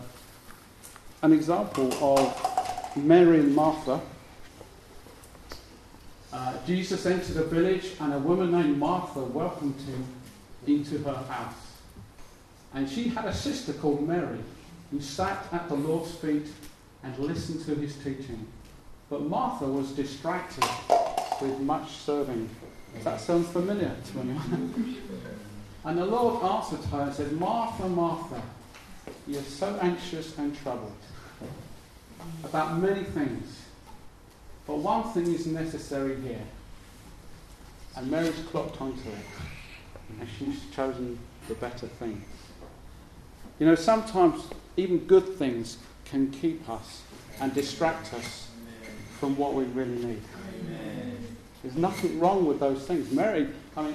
an 1.21 1.35
example 1.35 1.93
of 2.03 2.97
Mary 2.97 3.41
and 3.41 3.55
Martha. 3.55 4.01
Uh, 6.33 6.55
Jesus 6.67 7.05
entered 7.05 7.37
a 7.37 7.45
village, 7.45 7.89
and 8.01 8.15
a 8.15 8.19
woman 8.19 8.53
named 8.53 8.79
Martha 8.79 9.21
welcomed 9.21 9.79
him 9.83 10.03
into 10.67 10.97
her 10.99 11.17
house. 11.31 11.73
And 12.73 12.89
she 12.89 13.09
had 13.09 13.27
a 13.27 13.35
sister 13.35 13.75
called 13.75 14.09
Mary 14.09 14.39
who 14.95 15.01
sat 15.01 15.45
at 15.53 15.69
the 15.69 15.75
Lord's 15.75 16.13
feet 16.13 16.47
and 17.03 17.19
listened 17.19 17.65
to 17.67 17.75
his 17.75 17.97
teaching. 17.97 18.47
But 19.11 19.23
Martha 19.23 19.65
was 19.67 19.91
distracted 19.91 20.63
with 21.43 21.59
much 21.59 21.97
serving. 21.97 22.49
Does 22.95 23.03
that 23.03 23.21
sound 23.21 23.45
familiar 23.49 23.93
to 24.13 24.19
anyone? 24.21 24.97
and 25.85 25.99
the 25.99 26.07
Lord 26.07 26.45
answered 26.45 26.85
her 26.93 27.01
and 27.01 27.13
said, 27.13 27.33
Martha, 27.33 27.89
Martha, 27.89 28.41
you're 29.27 29.43
so 29.43 29.77
anxious 29.83 30.39
and 30.39 30.57
troubled 30.57 30.93
about 32.45 32.79
many 32.79 33.03
things. 33.03 33.63
But 34.65 34.77
one 34.77 35.13
thing 35.13 35.27
is 35.35 35.47
necessary 35.49 36.21
here. 36.21 36.41
And 37.97 38.09
Mary's 38.13 38.39
clocked 38.53 38.81
onto 38.81 39.09
it. 39.09 40.19
And 40.21 40.29
she's 40.39 40.61
chosen 40.73 41.19
the 41.49 41.55
better 41.55 41.89
thing. 41.89 42.23
You 43.59 43.67
know, 43.67 43.75
sometimes 43.75 44.43
even 44.77 44.99
good 45.01 45.37
things, 45.37 45.79
can 46.05 46.31
keep 46.31 46.69
us 46.69 47.03
and 47.41 47.55
distract 47.55 48.13
us 48.15 48.49
from 49.19 49.37
what 49.37 49.55
we 49.55 49.65
really 49.65 50.05
need. 50.05 50.23
Amen. 50.67 51.27
There's 51.63 51.77
nothing 51.77 52.21
wrong 52.21 52.47
with 52.47 52.61
those 52.61 52.85
things. 52.87 53.11
Mary, 53.11 53.49
I 53.77 53.83
mean, 53.83 53.95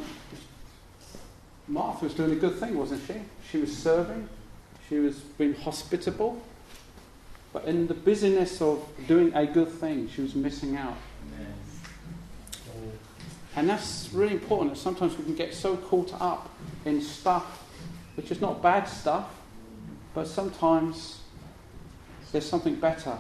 Martha 1.68 2.06
was 2.06 2.14
doing 2.14 2.32
a 2.32 2.36
good 2.36 2.56
thing, 2.56 2.78
wasn't 2.78 3.02
she? 3.06 3.14
She 3.50 3.58
was 3.60 3.76
serving, 3.78 4.28
she 4.88 5.00
was 5.00 5.20
being 5.20 5.54
hospitable. 5.54 6.42
But 7.54 7.66
in 7.66 7.88
the 7.88 7.94
busyness 7.96 8.62
of 8.62 8.84
doing 9.08 9.34
a 9.34 9.46
good 9.46 9.70
thing, 9.70 10.08
she 10.10 10.22
was 10.22 10.36
missing 10.36 10.76
out. 10.76 10.98
And 13.56 13.68
that's 13.70 14.10
really 14.14 14.34
important 14.36 14.74
that 14.74 14.80
sometimes 14.80 15.18
we 15.18 15.24
can 15.24 15.34
get 15.36 15.54
so 15.54 15.76
caught 15.76 16.14
up 16.22 16.50
in 16.86 17.02
stuff, 17.02 17.64
which 18.16 18.32
is 18.32 18.40
not 18.40 18.62
bad 18.62 18.86
stuff, 18.86 19.26
but 20.14 20.28
sometimes 20.28 21.20
there's 22.32 22.48
something 22.48 22.76
better 22.76 23.18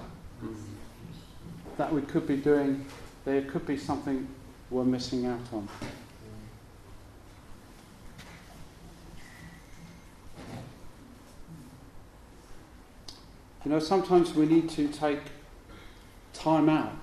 that 1.77 1.93
we 1.93 2.01
could 2.01 2.27
be 2.27 2.37
doing. 2.37 2.85
There 3.25 3.41
could 3.43 3.65
be 3.65 3.77
something 3.77 4.27
we're 4.69 4.83
missing 4.83 5.25
out 5.25 5.39
on. 5.53 5.67
You 13.65 13.71
know, 13.75 13.79
sometimes 13.79 14.33
we 14.33 14.45
need 14.45 14.69
to 14.71 14.87
take 14.87 15.19
time 16.33 16.69
out 16.69 16.93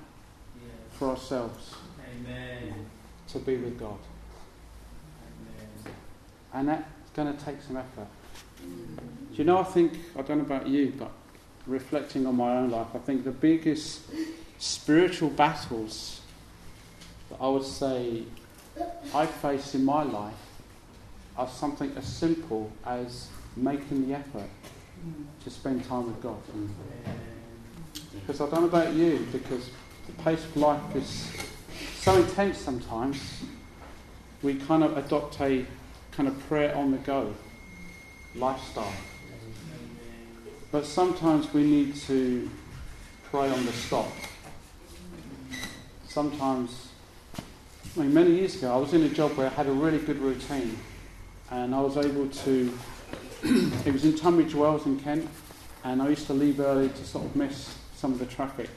for 0.99 1.11
ourselves 1.11 1.75
Amen. 2.25 2.75
to 3.29 3.39
be 3.39 3.57
with 3.57 3.79
God. 3.79 3.99
Amen. 5.55 5.95
And 6.55 6.69
that's 6.69 6.85
going 7.15 7.37
to 7.37 7.45
take 7.45 7.61
some 7.61 7.77
effort. 7.77 8.07
Do 8.61 8.69
you 9.43 9.45
know, 9.45 9.59
I 9.59 9.65
think, 9.65 9.95
I 10.17 10.23
don't 10.23 10.39
know 10.39 10.45
about 10.45 10.69
you, 10.69 10.93
but 10.99 11.13
reflecting 11.67 12.27
on 12.27 12.37
my 12.37 12.57
own 12.57 12.71
life, 12.71 12.89
I 12.95 12.99
think 12.99 13.25
the 13.25 13.31
biggest 13.31 14.03
spiritual 14.59 15.31
battles 15.31 16.21
that 17.31 17.39
I 17.41 17.49
would 17.49 17.65
say 17.65 18.23
I 19.15 19.27
face 19.27 19.75
in 19.75 19.85
my 19.85 20.03
life 20.03 20.35
are 21.37 21.49
something 21.49 21.93
as 21.97 22.07
simple 22.07 22.71
as 22.87 23.29
making 23.57 24.09
the 24.09 24.15
effort 24.15 24.49
to 25.45 25.51
spend 25.51 25.85
time 25.87 26.07
with 26.07 26.23
God. 26.23 26.37
Because 28.15 28.41
I 28.41 28.49
don't 28.51 28.63
know 28.63 28.69
about 28.79 28.95
you, 28.95 29.27
because 29.33 29.69
the 30.07 30.13
pace 30.23 30.43
of 30.45 30.57
life 30.57 30.97
is 30.97 31.31
so 31.99 32.17
intense 32.17 32.57
sometimes, 32.59 33.21
we 34.43 34.55
kind 34.55 34.83
of 34.83 34.97
adopt 34.97 35.41
a 35.41 35.67
kind 36.13 36.29
of 36.29 36.47
prayer 36.49 36.75
on 36.75 36.93
the 36.93 36.99
go 36.99 37.35
lifestyle. 38.39 38.93
But 40.73 40.85
sometimes 40.85 41.53
we 41.53 41.63
need 41.63 41.95
to 42.07 42.49
pray 43.31 43.49
on 43.51 43.65
the 43.65 43.73
spot. 43.73 44.07
Sometimes, 46.09 46.89
I 47.39 48.01
mean, 48.01 48.13
many 48.15 48.31
years 48.33 48.57
ago, 48.57 48.73
I 48.73 48.77
was 48.77 48.93
in 48.95 49.03
a 49.03 49.09
job 49.09 49.37
where 49.37 49.47
I 49.49 49.55
had 49.55 49.67
a 49.67 49.73
really 49.73 49.99
good 49.99 50.19
routine, 50.19 50.77
and 51.51 51.75
I 51.75 51.81
was 51.81 51.97
able 51.97 52.29
to. 52.29 52.79
it 53.43 53.93
was 53.93 54.05
in 54.05 54.17
Tunbridge 54.17 54.55
Wells 54.55 54.87
in 54.87 54.99
Kent, 55.01 55.29
and 55.85 56.01
I 56.03 56.09
used 56.09 56.27
to 56.27 56.33
leave 56.33 56.59
early 56.61 56.89
to 56.89 57.05
sort 57.05 57.25
of 57.27 57.37
miss 57.37 57.77
some 57.97 58.13
of 58.13 58.19
the 58.19 58.27
traffic. 58.27 58.71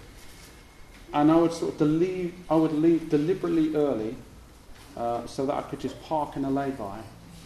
And 1.14 1.32
I 1.32 1.36
would 1.38 1.54
sort 1.54 1.80
of 1.80 1.88
leave. 1.88 2.34
I 2.50 2.56
would 2.56 2.74
leave 2.74 3.10
deliberately 3.10 3.76
early, 3.76 4.16
uh, 4.98 5.26
so 5.28 5.46
that 5.46 5.54
I 5.56 5.62
could 5.64 5.80
just 5.80 6.02
park 6.04 6.36
in 6.36 6.46
a 6.46 6.52
lay-by 6.52 7.00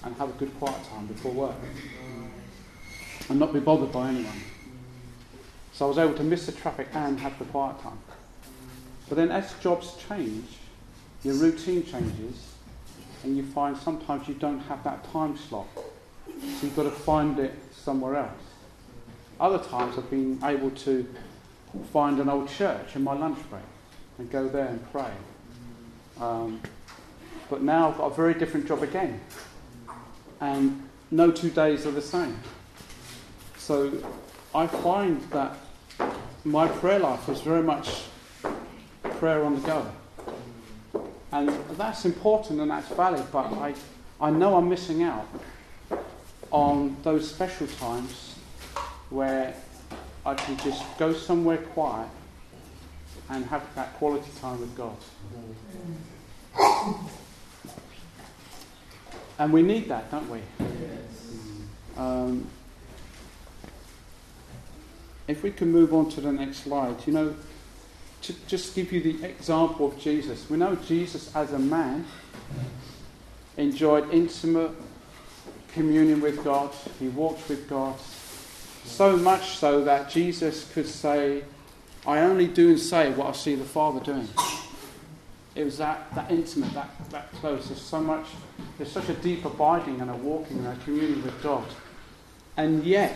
and 0.03 0.15
have 0.17 0.29
a 0.29 0.33
good 0.33 0.51
quiet 0.59 0.81
time 0.89 1.05
before 1.07 1.31
work 1.31 1.55
and 3.29 3.39
not 3.39 3.53
be 3.53 3.59
bothered 3.59 3.91
by 3.91 4.09
anyone. 4.09 4.39
So 5.71 5.85
I 5.85 5.87
was 5.89 5.97
able 5.97 6.13
to 6.15 6.23
miss 6.23 6.45
the 6.45 6.51
traffic 6.51 6.87
and 6.93 7.19
have 7.19 7.37
the 7.39 7.45
quiet 7.45 7.79
time. 7.81 7.97
But 9.07 9.15
then 9.15 9.31
as 9.31 9.53
jobs 9.61 9.95
change, 10.09 10.45
your 11.23 11.35
routine 11.35 11.85
changes, 11.85 12.51
and 13.23 13.37
you 13.37 13.43
find 13.43 13.77
sometimes 13.77 14.27
you 14.27 14.33
don't 14.35 14.59
have 14.61 14.83
that 14.83 15.09
time 15.11 15.37
slot. 15.37 15.67
So 15.75 15.87
you've 16.63 16.75
got 16.75 16.83
to 16.83 16.91
find 16.91 17.39
it 17.39 17.53
somewhere 17.73 18.17
else. 18.17 18.41
Other 19.39 19.59
times 19.59 19.97
I've 19.97 20.09
been 20.09 20.39
able 20.43 20.71
to 20.71 21.07
find 21.93 22.19
an 22.19 22.27
old 22.29 22.49
church 22.49 22.95
in 22.95 23.03
my 23.03 23.13
lunch 23.17 23.39
break 23.49 23.63
and 24.19 24.29
go 24.29 24.47
there 24.49 24.65
and 24.67 24.91
pray. 24.91 25.11
Um, 26.19 26.59
but 27.49 27.61
now 27.61 27.89
I've 27.91 27.97
got 27.97 28.05
a 28.07 28.13
very 28.13 28.33
different 28.33 28.67
job 28.67 28.83
again 28.83 29.19
and 30.43 30.89
no 31.09 31.31
two 31.31 31.49
days 31.49 31.85
are 31.85 31.91
the 31.91 32.01
same. 32.01 32.37
So 33.57 33.89
I 34.53 34.67
find 34.67 35.21
that 35.31 35.55
my 36.43 36.67
prayer 36.67 36.99
life 36.99 37.29
is 37.29 37.39
very 37.39 37.63
much 37.63 38.03
prayer 39.03 39.43
on 39.45 39.55
the 39.61 39.61
go. 39.61 39.91
And 41.31 41.47
that's 41.77 42.03
important 42.03 42.59
and 42.59 42.69
that's 42.69 42.89
valid, 42.89 43.25
but 43.31 43.45
I, 43.53 43.73
I 44.19 44.31
know 44.31 44.57
I'm 44.57 44.67
missing 44.67 45.01
out 45.03 45.27
on 46.51 46.97
those 47.03 47.27
special 47.29 47.67
times 47.67 48.35
where 49.09 49.55
I 50.25 50.33
can 50.35 50.57
just 50.57 50.83
go 50.97 51.13
somewhere 51.13 51.57
quiet 51.57 52.09
and 53.29 53.45
have 53.45 53.63
that 53.75 53.93
quality 53.93 54.29
time 54.41 54.59
with 54.59 54.75
God. 54.75 54.95
And 59.43 59.51
we 59.51 59.61
need 59.61 59.89
that, 59.89 60.09
don't 60.09 60.29
we? 60.29 60.39
Yes. 60.57 61.27
Um, 61.97 62.47
if 65.27 65.43
we 65.43 65.51
can 65.51 65.69
move 65.69 65.93
on 65.93 66.09
to 66.11 66.21
the 66.21 66.31
next 66.31 66.63
slide, 66.63 67.05
you 67.05 67.11
know, 67.11 67.35
to 68.21 68.33
just 68.47 68.73
give 68.73 68.93
you 68.93 69.01
the 69.01 69.27
example 69.27 69.87
of 69.87 69.99
Jesus. 69.99 70.49
We 70.49 70.55
know 70.55 70.75
Jesus 70.77 71.29
as 71.35 71.51
a 71.51 71.59
man 71.59 72.05
enjoyed 73.57 74.09
intimate 74.13 74.71
communion 75.73 76.21
with 76.21 76.41
God, 76.41 76.69
he 76.97 77.09
walked 77.09 77.49
with 77.49 77.67
God, 77.67 77.99
so 78.85 79.17
much 79.17 79.57
so 79.57 79.83
that 79.83 80.09
Jesus 80.09 80.71
could 80.71 80.87
say, 80.87 81.43
I 82.07 82.19
only 82.19 82.47
do 82.47 82.69
and 82.69 82.79
say 82.79 83.11
what 83.11 83.27
I 83.27 83.31
see 83.33 83.55
the 83.55 83.65
Father 83.65 83.99
doing. 83.99 84.25
It 85.55 85.63
was 85.65 85.77
that, 85.77 86.13
that 86.15 86.31
intimate, 86.31 86.73
that, 86.73 86.89
that 87.11 87.31
close. 87.33 87.67
There's 87.67 87.81
so 87.81 88.01
much, 88.01 88.25
there's 88.77 88.91
such 88.91 89.09
a 89.09 89.13
deep 89.13 89.45
abiding 89.45 90.01
and 90.01 90.09
a 90.09 90.15
walking 90.15 90.57
and 90.57 90.67
a 90.67 90.75
communion 90.83 91.23
with 91.23 91.41
God. 91.43 91.65
And 92.57 92.83
yet, 92.83 93.15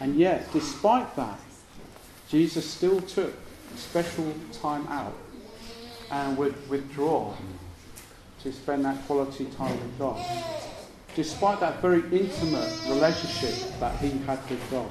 and 0.00 0.14
yet, 0.16 0.46
despite 0.52 1.14
that, 1.16 1.38
Jesus 2.28 2.68
still 2.68 3.00
took 3.00 3.32
special 3.76 4.32
time 4.60 4.86
out 4.86 5.14
and 6.10 6.36
would 6.38 6.68
withdraw 6.70 7.34
to 8.42 8.52
spend 8.52 8.84
that 8.84 9.04
quality 9.06 9.46
time 9.46 9.78
with 9.80 9.98
God. 9.98 10.44
Despite 11.16 11.60
that 11.60 11.82
very 11.82 12.00
intimate 12.16 12.80
relationship 12.88 13.78
that 13.80 13.98
he 14.00 14.10
had 14.24 14.38
with 14.48 14.70
God. 14.70 14.90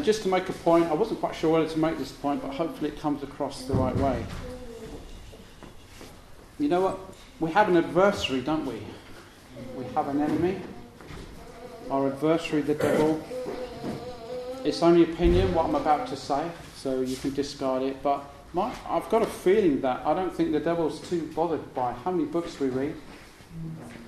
And 0.00 0.04
just 0.06 0.22
to 0.22 0.28
make 0.30 0.48
a 0.48 0.54
point, 0.54 0.86
I 0.90 0.94
wasn't 0.94 1.20
quite 1.20 1.34
sure 1.34 1.52
whether 1.52 1.68
to 1.68 1.78
make 1.78 1.98
this 1.98 2.10
point, 2.10 2.40
but 2.40 2.54
hopefully 2.54 2.88
it 2.88 2.98
comes 3.00 3.22
across 3.22 3.64
the 3.66 3.74
right 3.74 3.94
way. 3.94 4.24
You 6.58 6.70
know 6.70 6.80
what? 6.80 6.98
We 7.38 7.50
have 7.50 7.68
an 7.68 7.76
adversary, 7.76 8.40
don't 8.40 8.64
we? 8.64 8.78
We 9.76 9.84
have 9.94 10.08
an 10.08 10.22
enemy. 10.22 10.58
Our 11.90 12.06
adversary, 12.06 12.62
the 12.62 12.76
devil. 12.76 13.22
It's 14.64 14.82
only 14.82 15.02
opinion, 15.02 15.52
what 15.52 15.66
I'm 15.66 15.74
about 15.74 16.06
to 16.08 16.16
say, 16.16 16.50
so 16.78 17.02
you 17.02 17.16
can 17.16 17.34
discard 17.34 17.82
it. 17.82 18.02
But 18.02 18.24
my, 18.54 18.74
I've 18.88 19.10
got 19.10 19.20
a 19.20 19.26
feeling 19.26 19.82
that 19.82 20.06
I 20.06 20.14
don't 20.14 20.34
think 20.34 20.52
the 20.52 20.60
devil's 20.60 21.06
too 21.10 21.30
bothered 21.36 21.74
by 21.74 21.92
how 21.92 22.10
many 22.10 22.24
books 22.24 22.58
we 22.58 22.68
read, 22.68 22.94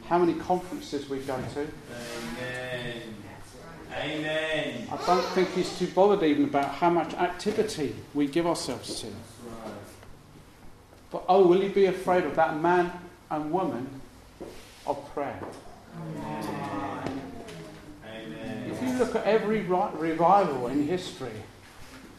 how 0.08 0.16
many 0.16 0.32
conferences 0.40 1.06
we 1.10 1.18
go 1.18 1.36
to. 1.36 1.60
Amen 1.60 2.51
Amen. 4.02 4.88
I 4.90 5.06
don't 5.06 5.24
think 5.26 5.52
he's 5.54 5.78
too 5.78 5.86
bothered 5.86 6.24
even 6.24 6.42
about 6.44 6.74
how 6.74 6.90
much 6.90 7.14
activity 7.14 7.94
we 8.14 8.26
give 8.26 8.48
ourselves 8.48 9.00
to. 9.00 9.06
Right. 9.06 9.12
But 11.12 11.22
oh, 11.28 11.46
will 11.46 11.60
he 11.60 11.68
be 11.68 11.84
afraid 11.84 12.24
of 12.24 12.34
that 12.34 12.60
man 12.60 12.90
and 13.30 13.52
woman 13.52 13.88
of 14.88 15.08
prayer? 15.14 15.38
Amen. 15.96 17.20
If 18.72 18.82
you 18.82 18.88
look 18.98 19.14
at 19.14 19.22
every 19.24 19.60
revival 19.62 20.66
in 20.66 20.84
history, 20.88 21.30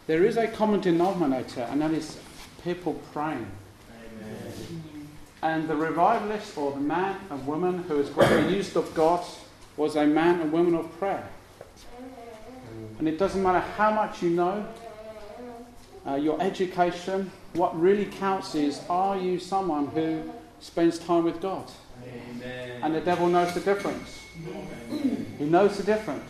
there 0.08 0.24
is 0.24 0.38
a 0.38 0.48
common 0.48 0.80
denominator, 0.80 1.62
and 1.69 1.82
that 1.82 1.91
is 1.91 2.17
people 2.63 2.93
praying. 3.12 3.46
Amen. 4.19 5.08
And 5.41 5.67
the 5.67 5.76
revivalist, 5.76 6.58
or 6.58 6.72
the 6.72 6.80
man 6.80 7.17
and 7.30 7.46
woman 7.46 7.80
who 7.84 8.02
has 8.02 8.50
used 8.52 8.78
of 8.78 8.93
God, 8.93 9.22
was 9.76 9.98
a 9.98 10.06
man 10.08 10.39
and 10.39 10.52
woman 10.54 10.76
of 10.76 10.98
prayer. 10.98 11.28
And 13.00 13.08
it 13.08 13.18
doesn't 13.18 13.42
matter 13.42 13.60
how 13.60 13.92
much 13.92 14.22
you 14.22 14.30
know, 14.32 14.66
uh, 16.08 16.16
your 16.16 16.42
education, 16.42 17.32
what 17.54 17.80
really 17.80 18.06
counts 18.06 18.56
is 18.56 18.82
are 18.90 19.18
you 19.18 19.40
someone 19.40 19.88
who 19.88 20.22
spends 20.60 21.00
time 21.00 21.24
with 21.24 21.42
God? 21.42 21.70
Amen. 22.04 22.82
And 22.84 22.96
the 22.96 23.02
devil 23.02 23.28
knows 23.28 23.54
the 23.54 23.62
difference. 23.62 24.20
Amen. 24.92 25.36
He 25.38 25.46
knows 25.46 25.78
the 25.78 25.84
difference. 25.84 26.30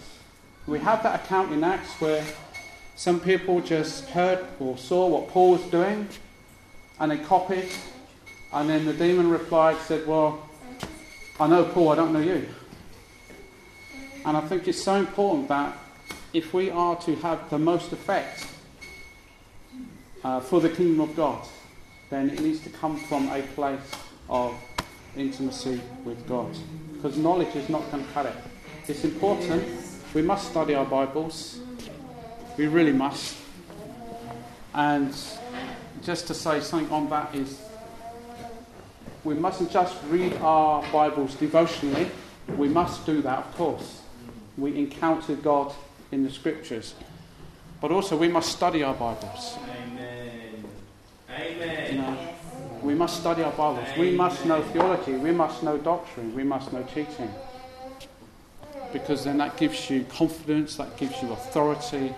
We 0.68 0.80
have 0.80 1.04
that 1.04 1.24
account 1.24 1.52
in 1.52 1.64
Acts 1.64 1.92
where 2.00 2.24
some 2.96 3.20
people 3.20 3.60
just 3.60 4.06
heard 4.10 4.46
or 4.60 4.78
saw 4.78 5.08
what 5.08 5.30
Paul 5.30 5.52
was 5.52 5.62
doing 5.64 6.08
and 7.00 7.12
they 7.12 7.18
copied. 7.18 7.70
And 8.54 8.70
then 8.70 8.86
the 8.86 8.94
demon 8.94 9.30
replied, 9.30 9.78
said, 9.80 10.06
Well, 10.06 10.48
I 11.40 11.48
know 11.48 11.66
Paul, 11.66 11.90
I 11.90 11.96
don't 11.96 12.14
know 12.14 12.20
you. 12.20 12.48
And 14.26 14.38
I 14.38 14.42
think 14.42 14.68
it's 14.68 14.82
so 14.82 14.94
important 14.96 15.48
that 15.50 15.76
if 16.34 16.52
we 16.52 16.70
are 16.72 16.96
to 16.96 17.16
have 17.18 17.48
the 17.52 17.60
most 17.60 17.92
effect 17.94 18.48
uh, 20.24 20.40
for 20.40 20.60
the 20.60 20.70
kingdom 20.70 21.00
of 21.00 21.16
God, 21.16 21.48
then 22.10 22.30
it 22.32 22.42
needs 22.42 22.60
to 22.62 22.70
come 22.72 22.98
from 22.98 23.30
a 23.32 23.44
place 23.56 23.80
of 24.30 24.56
intimacy 25.16 25.80
with 26.04 26.28
God. 26.28 26.52
Because 26.94 27.18
knowledge 27.18 27.56
is 27.56 27.70
not 27.70 27.90
going 27.92 28.04
to 28.04 28.12
cut 28.14 28.26
it. 28.26 28.36
It's 28.88 29.04
important. 29.04 29.64
We 30.16 30.24
must 30.24 30.50
study 30.50 30.74
our 30.74 30.86
Bibles. 30.86 31.60
We 32.58 32.68
really 32.68 32.94
must. 32.94 33.38
And 34.74 35.16
just 36.04 36.26
to 36.28 36.34
say 36.34 36.60
something 36.62 36.92
on 36.92 37.10
that 37.10 37.34
is 37.36 37.62
we 39.24 39.36
mustn't 39.36 39.72
just 39.72 39.96
read 40.10 40.34
our 40.42 40.84
Bibles 40.92 41.36
devotionally. 41.36 42.10
We 42.58 42.70
must 42.70 43.06
do 43.06 43.22
that, 43.22 43.38
of 43.40 43.56
course. 43.56 44.02
We 44.58 44.76
encounter 44.78 45.36
God 45.36 45.74
in 46.14 46.24
the 46.24 46.30
scriptures. 46.32 46.94
But 47.82 47.92
also, 47.92 48.16
we 48.16 48.30
must 48.30 48.52
study 48.54 48.84
our 48.84 48.94
Bibles. 48.94 49.58
Amen. 49.64 50.64
Amen. 51.30 51.96
You 51.96 52.02
know, 52.02 52.28
we 52.82 52.94
must 52.94 53.20
study 53.20 53.44
our 53.44 53.52
Bibles. 53.52 53.86
Amen. 53.90 54.00
We 54.00 54.12
must 54.12 54.46
know 54.46 54.62
theology. 54.62 55.14
We 55.14 55.32
must 55.32 55.64
know 55.64 55.78
doctrine. 55.78 56.34
We 56.34 56.44
must 56.44 56.72
know 56.72 56.84
teaching. 56.84 57.30
Because 58.94 59.26
then 59.26 59.40
that 59.40 59.58
gives 59.58 59.90
you 59.90 60.04
confidence, 60.04 60.78
that 60.78 60.96
gives 60.98 61.22
you 61.22 61.32
authority. 61.34 62.14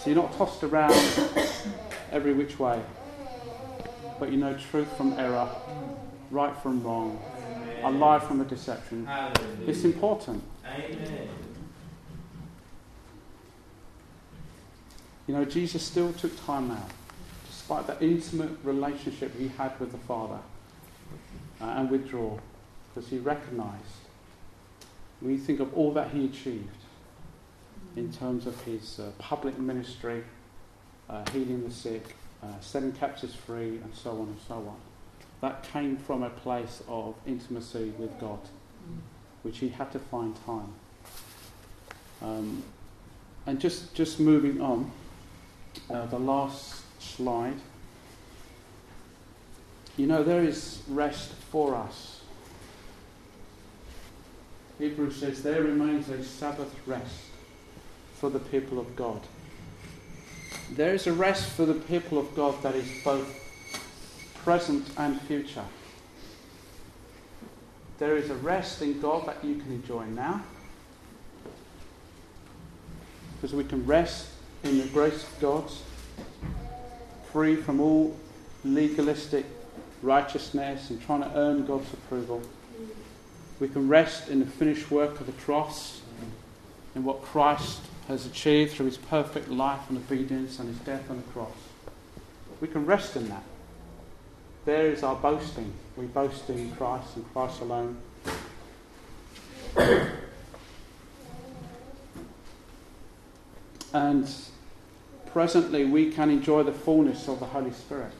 So 0.00 0.06
you're 0.10 0.14
not 0.22 0.34
tossed 0.38 0.62
around 0.62 0.92
every 2.12 2.32
which 2.32 2.58
way, 2.58 2.80
but 4.18 4.30
you 4.30 4.38
know 4.38 4.54
truth 4.54 4.96
from 4.96 5.18
error, 5.18 5.48
right 6.30 6.56
from 6.62 6.82
wrong, 6.84 7.20
a 7.82 7.90
lie 7.90 8.20
from 8.20 8.40
a 8.40 8.44
deception. 8.44 9.04
Hallelujah. 9.04 9.58
It's 9.68 9.84
important. 9.84 10.42
Amen. 10.64 11.28
You 15.30 15.36
know, 15.36 15.44
Jesus 15.44 15.84
still 15.84 16.12
took 16.14 16.32
time 16.44 16.72
out, 16.72 16.90
despite 17.46 17.86
the 17.86 17.96
intimate 18.04 18.50
relationship 18.64 19.32
he 19.38 19.46
had 19.46 19.78
with 19.78 19.92
the 19.92 19.98
Father, 19.98 20.40
uh, 21.60 21.64
and 21.66 21.88
withdraw, 21.88 22.36
because 22.92 23.08
he 23.10 23.18
recognized, 23.18 24.00
when 25.20 25.30
you 25.34 25.38
think 25.38 25.60
of 25.60 25.72
all 25.72 25.92
that 25.92 26.10
he 26.10 26.24
achieved 26.24 26.66
in 27.94 28.12
terms 28.12 28.48
of 28.48 28.60
his 28.62 28.98
uh, 28.98 29.12
public 29.18 29.56
ministry, 29.56 30.24
uh, 31.08 31.24
healing 31.30 31.62
the 31.62 31.72
sick, 31.72 32.16
uh, 32.42 32.46
setting 32.60 32.90
captives 32.90 33.36
free, 33.36 33.76
and 33.84 33.92
so 33.94 34.10
on 34.10 34.26
and 34.26 34.38
so 34.48 34.54
on. 34.56 34.78
That 35.42 35.62
came 35.62 35.96
from 35.96 36.24
a 36.24 36.30
place 36.30 36.82
of 36.88 37.14
intimacy 37.24 37.92
with 37.98 38.18
God, 38.18 38.40
which 39.42 39.58
he 39.58 39.68
had 39.68 39.92
to 39.92 40.00
find 40.00 40.34
time. 40.44 40.72
Um, 42.20 42.64
and 43.46 43.60
just, 43.60 43.94
just 43.94 44.18
moving 44.18 44.60
on 44.60 44.90
uh, 45.90 46.06
the 46.06 46.18
last 46.18 46.82
slide. 47.00 47.54
You 49.96 50.06
know, 50.06 50.22
there 50.24 50.42
is 50.42 50.82
rest 50.88 51.30
for 51.50 51.74
us. 51.74 52.20
Hebrews 54.78 55.16
says 55.16 55.42
there 55.42 55.62
remains 55.62 56.08
a 56.08 56.22
Sabbath 56.24 56.74
rest 56.86 57.20
for 58.14 58.30
the 58.30 58.38
people 58.38 58.78
of 58.78 58.96
God. 58.96 59.20
There 60.72 60.94
is 60.94 61.06
a 61.06 61.12
rest 61.12 61.50
for 61.50 61.66
the 61.66 61.74
people 61.74 62.16
of 62.18 62.34
God 62.34 62.60
that 62.62 62.74
is 62.74 62.88
both 63.04 63.28
present 64.42 64.86
and 64.96 65.20
future. 65.22 65.64
There 67.98 68.16
is 68.16 68.30
a 68.30 68.34
rest 68.36 68.80
in 68.80 69.00
God 69.00 69.26
that 69.26 69.44
you 69.44 69.56
can 69.56 69.70
enjoy 69.72 70.04
now 70.06 70.42
because 73.34 73.54
we 73.54 73.64
can 73.64 73.84
rest 73.84 74.28
in 74.64 74.78
the 74.78 74.86
grace 74.86 75.24
of 75.24 75.40
God, 75.40 75.64
free 77.32 77.56
from 77.56 77.80
all 77.80 78.14
legalistic 78.64 79.46
righteousness 80.02 80.90
and 80.90 81.00
trying 81.02 81.22
to 81.22 81.30
earn 81.34 81.66
God's 81.66 81.92
approval. 81.92 82.42
We 83.58 83.68
can 83.68 83.88
rest 83.88 84.28
in 84.28 84.40
the 84.40 84.46
finished 84.46 84.90
work 84.90 85.20
of 85.20 85.26
the 85.26 85.32
cross, 85.32 86.00
in 86.94 87.04
what 87.04 87.22
Christ 87.22 87.80
has 88.08 88.26
achieved 88.26 88.72
through 88.72 88.86
his 88.86 88.96
perfect 88.96 89.48
life 89.48 89.80
and 89.88 89.96
obedience 89.96 90.58
and 90.58 90.68
his 90.68 90.78
death 90.78 91.08
on 91.10 91.18
the 91.18 91.22
cross. 91.24 91.54
We 92.60 92.66
can 92.68 92.84
rest 92.84 93.16
in 93.16 93.28
that. 93.28 93.44
There 94.64 94.86
is 94.86 95.02
our 95.02 95.14
boasting. 95.16 95.72
We 95.96 96.06
boast 96.06 96.50
in 96.50 96.72
Christ 96.72 97.16
and 97.16 97.32
Christ 97.32 97.60
alone. 97.60 97.96
and 103.92 104.28
presently 105.32 105.84
we 105.84 106.10
can 106.12 106.30
enjoy 106.30 106.62
the 106.62 106.72
fullness 106.72 107.28
of 107.28 107.38
the 107.38 107.46
Holy 107.46 107.70
Spirit. 107.72 108.12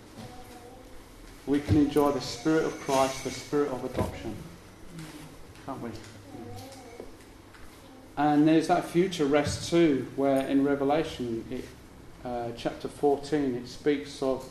We 1.47 1.61
can 1.61 1.77
enjoy 1.79 2.13
the 2.13 2.21
Spirit 2.21 2.65
of 2.65 2.79
Christ, 2.81 3.25
the 3.25 3.31
Spirit 3.31 3.71
of 3.71 3.85
adoption. 3.85 4.37
Can't 5.67 5.81
we? 5.81 5.91
And 8.17 8.47
there's 8.47 8.69
that 8.69 8.85
future 8.85 9.25
rest 9.25 9.71
too, 9.71 10.07
where 10.15 10.47
in 10.47 10.63
Revelation, 10.65 11.45
it, 11.51 11.65
uh, 12.25 12.49
chapter 12.57 12.87
14, 12.87 13.55
it 13.55 13.67
speaks 13.69 14.23
of 14.23 14.49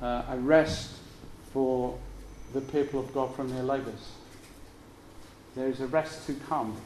uh, 0.00 0.22
a 0.28 0.36
rest 0.38 0.92
for 1.52 1.98
the 2.52 2.60
people 2.60 3.00
of 3.00 3.12
God 3.12 3.34
from 3.34 3.50
their 3.50 3.64
labours. 3.64 4.12
There 5.56 5.68
is 5.68 5.80
a 5.80 5.86
rest 5.86 6.26
to 6.28 6.34
come 6.34 6.76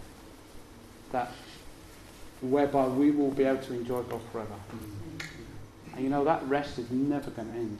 that 1.12 1.30
whereby 2.42 2.87
we 2.87 3.11
will 3.11 3.31
be 3.31 3.44
able 3.44 3.62
to 3.64 3.74
enjoy 3.74 4.03
God 4.03 4.20
forever. 4.33 4.55
And 5.94 6.05
you 6.05 6.11
know, 6.11 6.24
that 6.24 6.42
rest 6.48 6.79
is 6.79 6.90
never 6.90 7.31
going 7.31 7.51
to 7.53 7.59
end. 7.59 7.79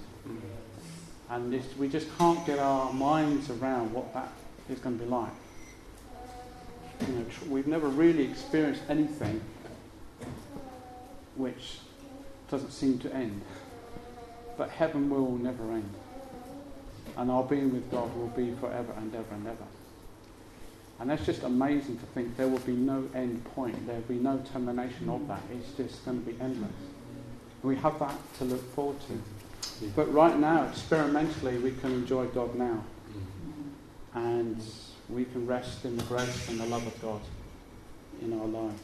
And 1.31 1.63
we 1.79 1.89
just 1.89 2.09
can't 2.19 2.45
get 2.47 2.59
our 2.59 2.93
minds 2.93 3.51
around 3.51 3.93
what 3.93 4.13
that 4.15 4.33
is 4.71 4.79
going 4.81 4.99
to 4.99 5.05
be 5.05 5.11
like. 5.11 5.31
You 7.07 7.15
know, 7.15 7.25
tr- 7.25 7.45
we've 7.49 7.67
never 7.67 7.89
really 7.89 8.25
experienced 8.25 8.83
anything 8.89 9.41
which 11.37 11.79
doesn't 12.51 12.73
seem 12.73 12.99
to 13.01 13.15
end. 13.15 13.41
But 14.57 14.71
heaven 14.71 15.09
will 15.11 15.37
never 15.37 15.63
end. 15.71 15.95
And 17.17 17.31
our 17.31 17.45
being 17.45 17.73
with 17.73 17.89
God 17.91 18.15
will 18.17 18.27
be 18.29 18.53
forever 18.55 18.93
and 18.97 19.15
ever 19.15 19.35
and 19.35 19.47
ever. 19.47 19.57
And 21.01 21.11
that's 21.11 21.25
just 21.25 21.45
amazing 21.45 21.99
to 21.99 22.07
think 22.07 22.37
there 22.37 22.49
will 22.49 22.59
be 22.61 22.73
no 22.73 23.07
end 23.15 23.45
point, 23.55 23.87
there 23.87 23.97
will 23.97 24.03
be 24.15 24.17
no 24.17 24.39
termination 24.53 25.09
of 25.09 25.27
that. 25.29 25.41
It's 25.53 25.73
just 25.77 26.05
going 26.05 26.25
to 26.25 26.31
be 26.33 26.41
endless. 26.41 26.71
We 27.63 27.77
have 27.77 27.99
that 28.01 28.17
to 28.39 28.45
look 28.45 28.75
forward 28.75 28.97
to. 29.07 29.89
But 29.95 30.13
right 30.13 30.37
now, 30.39 30.65
experimentally, 30.65 31.59
we 31.59 31.71
can 31.73 31.93
enjoy 31.93 32.27
God 32.27 32.55
now. 32.57 32.83
And 34.15 34.61
we 35.09 35.25
can 35.27 35.47
rest 35.47 35.85
in 35.85 35.97
the 35.97 36.03
grace 36.05 36.49
and 36.49 36.59
the 36.61 36.67
love 36.67 36.85
of 36.87 37.01
God 37.01 37.21
in 38.21 38.39
our 38.41 38.47
lives. 38.47 38.81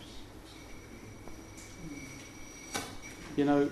You 3.37 3.44
know, 3.44 3.70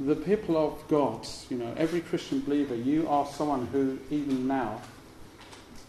the 0.00 0.16
people 0.16 0.56
of 0.56 0.82
God, 0.88 1.26
you 1.48 1.56
know, 1.58 1.72
every 1.76 2.00
Christian 2.00 2.40
believer, 2.40 2.74
you 2.74 3.08
are 3.08 3.24
someone 3.26 3.66
who, 3.66 3.98
even 4.10 4.48
now, 4.48 4.82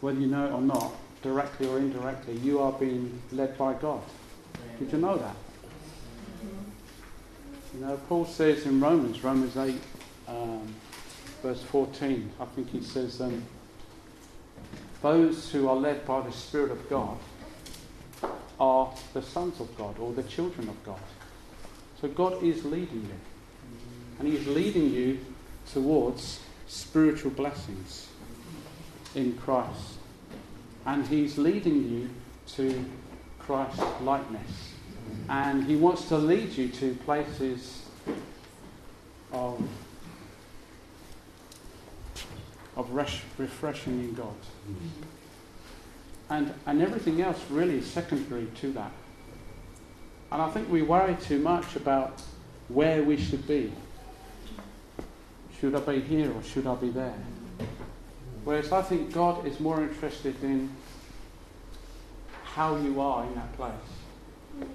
whether 0.01 0.19
you 0.19 0.27
know 0.27 0.45
it 0.45 0.51
or 0.51 0.61
not, 0.61 0.93
directly 1.25 1.67
or 1.67 1.79
indirectly, 1.79 2.37
you 2.37 2.59
are 2.61 2.71
being 2.73 3.19
led 3.31 3.57
by 3.57 3.73
God. 3.73 3.99
Did 4.77 4.91
you 4.91 4.99
know 4.99 5.17
that? 5.17 5.35
You 7.73 7.81
know, 7.81 7.99
Paul 8.07 8.25
says 8.25 8.67
in 8.67 8.79
Romans, 8.79 9.23
Romans 9.23 9.57
8, 9.57 9.75
um, 10.27 10.67
verse 11.41 11.63
14, 11.63 12.29
I 12.39 12.45
think 12.45 12.69
he 12.69 12.83
says, 12.83 13.19
um, 13.21 13.41
Those 15.01 15.51
who 15.51 15.67
are 15.67 15.75
led 15.75 16.05
by 16.05 16.21
the 16.21 16.31
Spirit 16.31 16.69
of 16.69 16.87
God 16.91 17.17
are 18.59 18.93
the 19.15 19.23
sons 19.23 19.59
of 19.59 19.75
God 19.79 19.97
or 19.97 20.13
the 20.13 20.21
children 20.23 20.69
of 20.69 20.81
God. 20.83 21.01
So 22.01 22.07
God 22.07 22.43
is 22.43 22.63
leading 22.63 23.01
you. 23.01 23.79
And 24.19 24.27
He 24.27 24.35
is 24.35 24.45
leading 24.45 24.91
you 24.93 25.17
towards 25.73 26.39
spiritual 26.67 27.31
blessings 27.31 28.09
in 29.15 29.35
Christ 29.37 29.93
and 30.85 31.05
He's 31.07 31.37
leading 31.37 31.89
you 31.89 32.09
to 32.55 32.85
Christ's 33.39 33.83
likeness. 34.01 34.73
And 35.29 35.63
He 35.63 35.75
wants 35.75 36.05
to 36.09 36.17
lead 36.17 36.51
you 36.57 36.67
to 36.69 36.93
places 37.05 37.83
of, 39.31 39.61
of 42.75 42.89
res- 42.91 43.21
refreshing 43.37 43.99
in 44.03 44.13
God. 44.13 44.35
And, 46.29 46.53
and 46.65 46.81
everything 46.81 47.21
else 47.21 47.39
really 47.49 47.77
is 47.79 47.87
secondary 47.87 48.47
to 48.61 48.71
that. 48.73 48.91
And 50.31 50.41
I 50.41 50.49
think 50.49 50.69
we 50.69 50.81
worry 50.81 51.15
too 51.21 51.39
much 51.39 51.75
about 51.75 52.21
where 52.67 53.03
we 53.03 53.15
should 53.15 53.47
be. 53.47 53.71
Should 55.59 55.75
I 55.75 55.79
be 55.79 56.01
here 56.01 56.31
or 56.31 56.41
should 56.41 56.65
I 56.67 56.75
be 56.75 56.89
there? 56.89 57.13
Whereas 58.45 58.71
I 58.71 58.83
think 58.83 59.11
God 59.11 59.45
is 59.47 59.59
more 59.59 59.81
interested 59.81 60.35
in 60.43 60.69
how 62.43 62.77
you 62.77 63.01
are 63.01 63.25
in 63.25 63.33
that 63.33 63.51
place, 63.57 64.69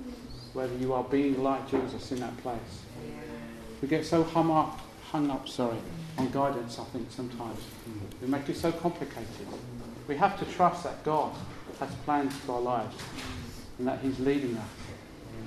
whether 0.52 0.74
you 0.76 0.92
are 0.92 1.04
being 1.04 1.40
like 1.42 1.70
Jesus 1.70 2.10
in 2.10 2.18
that 2.18 2.36
place. 2.38 2.82
We 3.80 3.86
get 3.86 4.04
so 4.04 4.24
hung 4.24 4.50
up, 4.50 4.80
hung 5.10 5.30
up, 5.30 5.48
sorry, 5.48 5.78
on 6.18 6.30
guidance. 6.32 6.80
I 6.80 6.84
think 6.86 7.12
sometimes 7.12 7.60
we 8.20 8.26
make 8.26 8.48
it 8.48 8.56
so 8.56 8.72
complicated. 8.72 9.28
We 10.08 10.16
have 10.16 10.36
to 10.40 10.44
trust 10.46 10.82
that 10.84 11.02
God 11.04 11.32
has 11.78 11.90
plans 12.04 12.34
for 12.38 12.56
our 12.56 12.60
lives 12.60 12.96
and 13.78 13.86
that 13.86 14.00
He's 14.00 14.18
leading 14.18 14.56
us. 14.56 14.68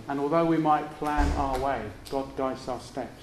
And 0.07 0.19
although 0.21 0.45
we 0.45 0.57
might 0.57 0.89
plan 0.97 1.29
our 1.37 1.59
way, 1.59 1.81
God 2.09 2.35
guides 2.37 2.69
our 2.69 2.79
steps. 2.79 3.21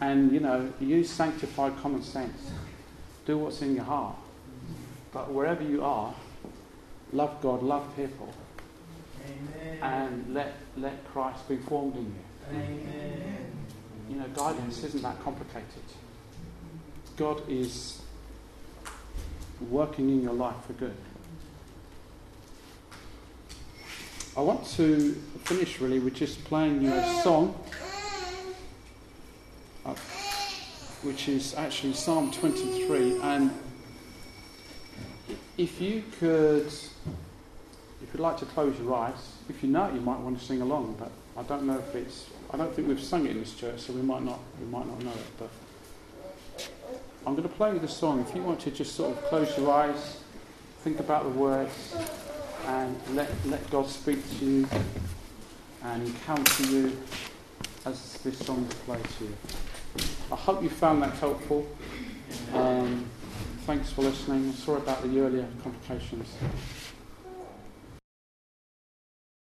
And 0.00 0.32
you 0.32 0.40
know, 0.40 0.72
use 0.80 1.08
sanctified 1.08 1.76
common 1.80 2.02
sense 2.02 2.50
do 3.26 3.38
what's 3.38 3.62
in 3.62 3.74
your 3.74 3.84
heart. 3.84 4.16
But 5.12 5.30
wherever 5.32 5.62
you 5.62 5.84
are, 5.84 6.14
love 7.12 7.40
God, 7.40 7.62
love 7.62 7.84
people. 7.96 8.32
Amen. 9.24 9.78
And 9.82 10.34
let, 10.34 10.54
let 10.76 11.12
Christ 11.12 11.48
be 11.48 11.56
formed 11.56 11.96
in 11.96 12.02
you. 12.04 12.12
Amen. 12.52 13.50
You 14.10 14.16
know, 14.16 14.26
guidance 14.34 14.82
isn't 14.84 15.02
that 15.02 15.22
complicated. 15.22 15.64
God 17.16 17.42
is 17.48 18.02
working 19.70 20.10
in 20.10 20.22
your 20.22 20.32
life 20.34 20.56
for 20.66 20.72
good. 20.74 20.96
I 24.36 24.40
want 24.40 24.66
to 24.72 25.12
finish 25.44 25.78
really 25.80 26.00
with 26.00 26.14
just 26.14 26.42
playing 26.44 26.82
you 26.82 26.92
a 26.92 27.20
song. 27.22 27.56
Uh, 29.86 29.94
which 31.04 31.28
is 31.28 31.54
actually 31.54 31.92
Psalm 31.92 32.30
23. 32.30 33.20
And 33.20 33.50
if 35.58 35.80
you 35.80 36.02
could, 36.18 36.66
if 36.66 36.94
you'd 38.12 38.20
like 38.20 38.38
to 38.38 38.46
close 38.46 38.76
your 38.80 38.94
eyes, 38.94 39.34
if 39.48 39.62
you 39.62 39.68
know, 39.68 39.86
you 39.92 40.00
might 40.00 40.18
want 40.18 40.38
to 40.38 40.44
sing 40.44 40.62
along. 40.62 40.96
But 40.98 41.10
I 41.38 41.42
don't 41.46 41.64
know 41.64 41.78
if 41.78 41.94
it's. 41.94 42.26
I 42.52 42.56
don't 42.56 42.72
think 42.74 42.88
we've 42.88 43.02
sung 43.02 43.24
it 43.26 43.32
in 43.32 43.40
this 43.40 43.54
church, 43.54 43.80
so 43.80 43.92
we 43.92 44.02
might 44.02 44.22
not. 44.24 44.40
We 44.60 44.66
might 44.66 44.86
not 44.86 44.98
know 45.02 45.12
it. 45.12 45.38
But 45.38 46.68
I'm 47.26 47.34
going 47.34 47.48
to 47.48 47.54
play 47.54 47.72
you 47.74 47.78
the 47.78 47.88
song. 47.88 48.24
If 48.28 48.34
you 48.34 48.42
want 48.42 48.60
to, 48.60 48.70
just 48.70 48.94
sort 48.94 49.16
of 49.16 49.22
close 49.24 49.56
your 49.58 49.70
eyes, 49.72 50.20
think 50.82 51.00
about 51.00 51.24
the 51.24 51.30
words, 51.30 51.94
and 52.66 52.96
let 53.12 53.30
let 53.46 53.68
God 53.70 53.86
speak 53.88 54.18
to 54.38 54.44
you 54.44 54.68
and 55.84 56.06
encounter 56.06 56.64
you 56.66 56.96
as 57.84 58.14
this 58.24 58.38
song 58.46 58.64
plays 58.86 59.02
to 59.18 59.24
you. 59.24 59.36
I 60.30 60.36
hope 60.36 60.62
you 60.62 60.68
found 60.68 61.02
that 61.02 61.14
helpful. 61.14 61.66
Um, 62.52 63.06
thanks 63.66 63.90
for 63.92 64.02
listening. 64.02 64.52
Sorry 64.52 64.78
about 64.78 65.02
the 65.02 65.20
earlier 65.20 65.46
complications. 65.62 66.32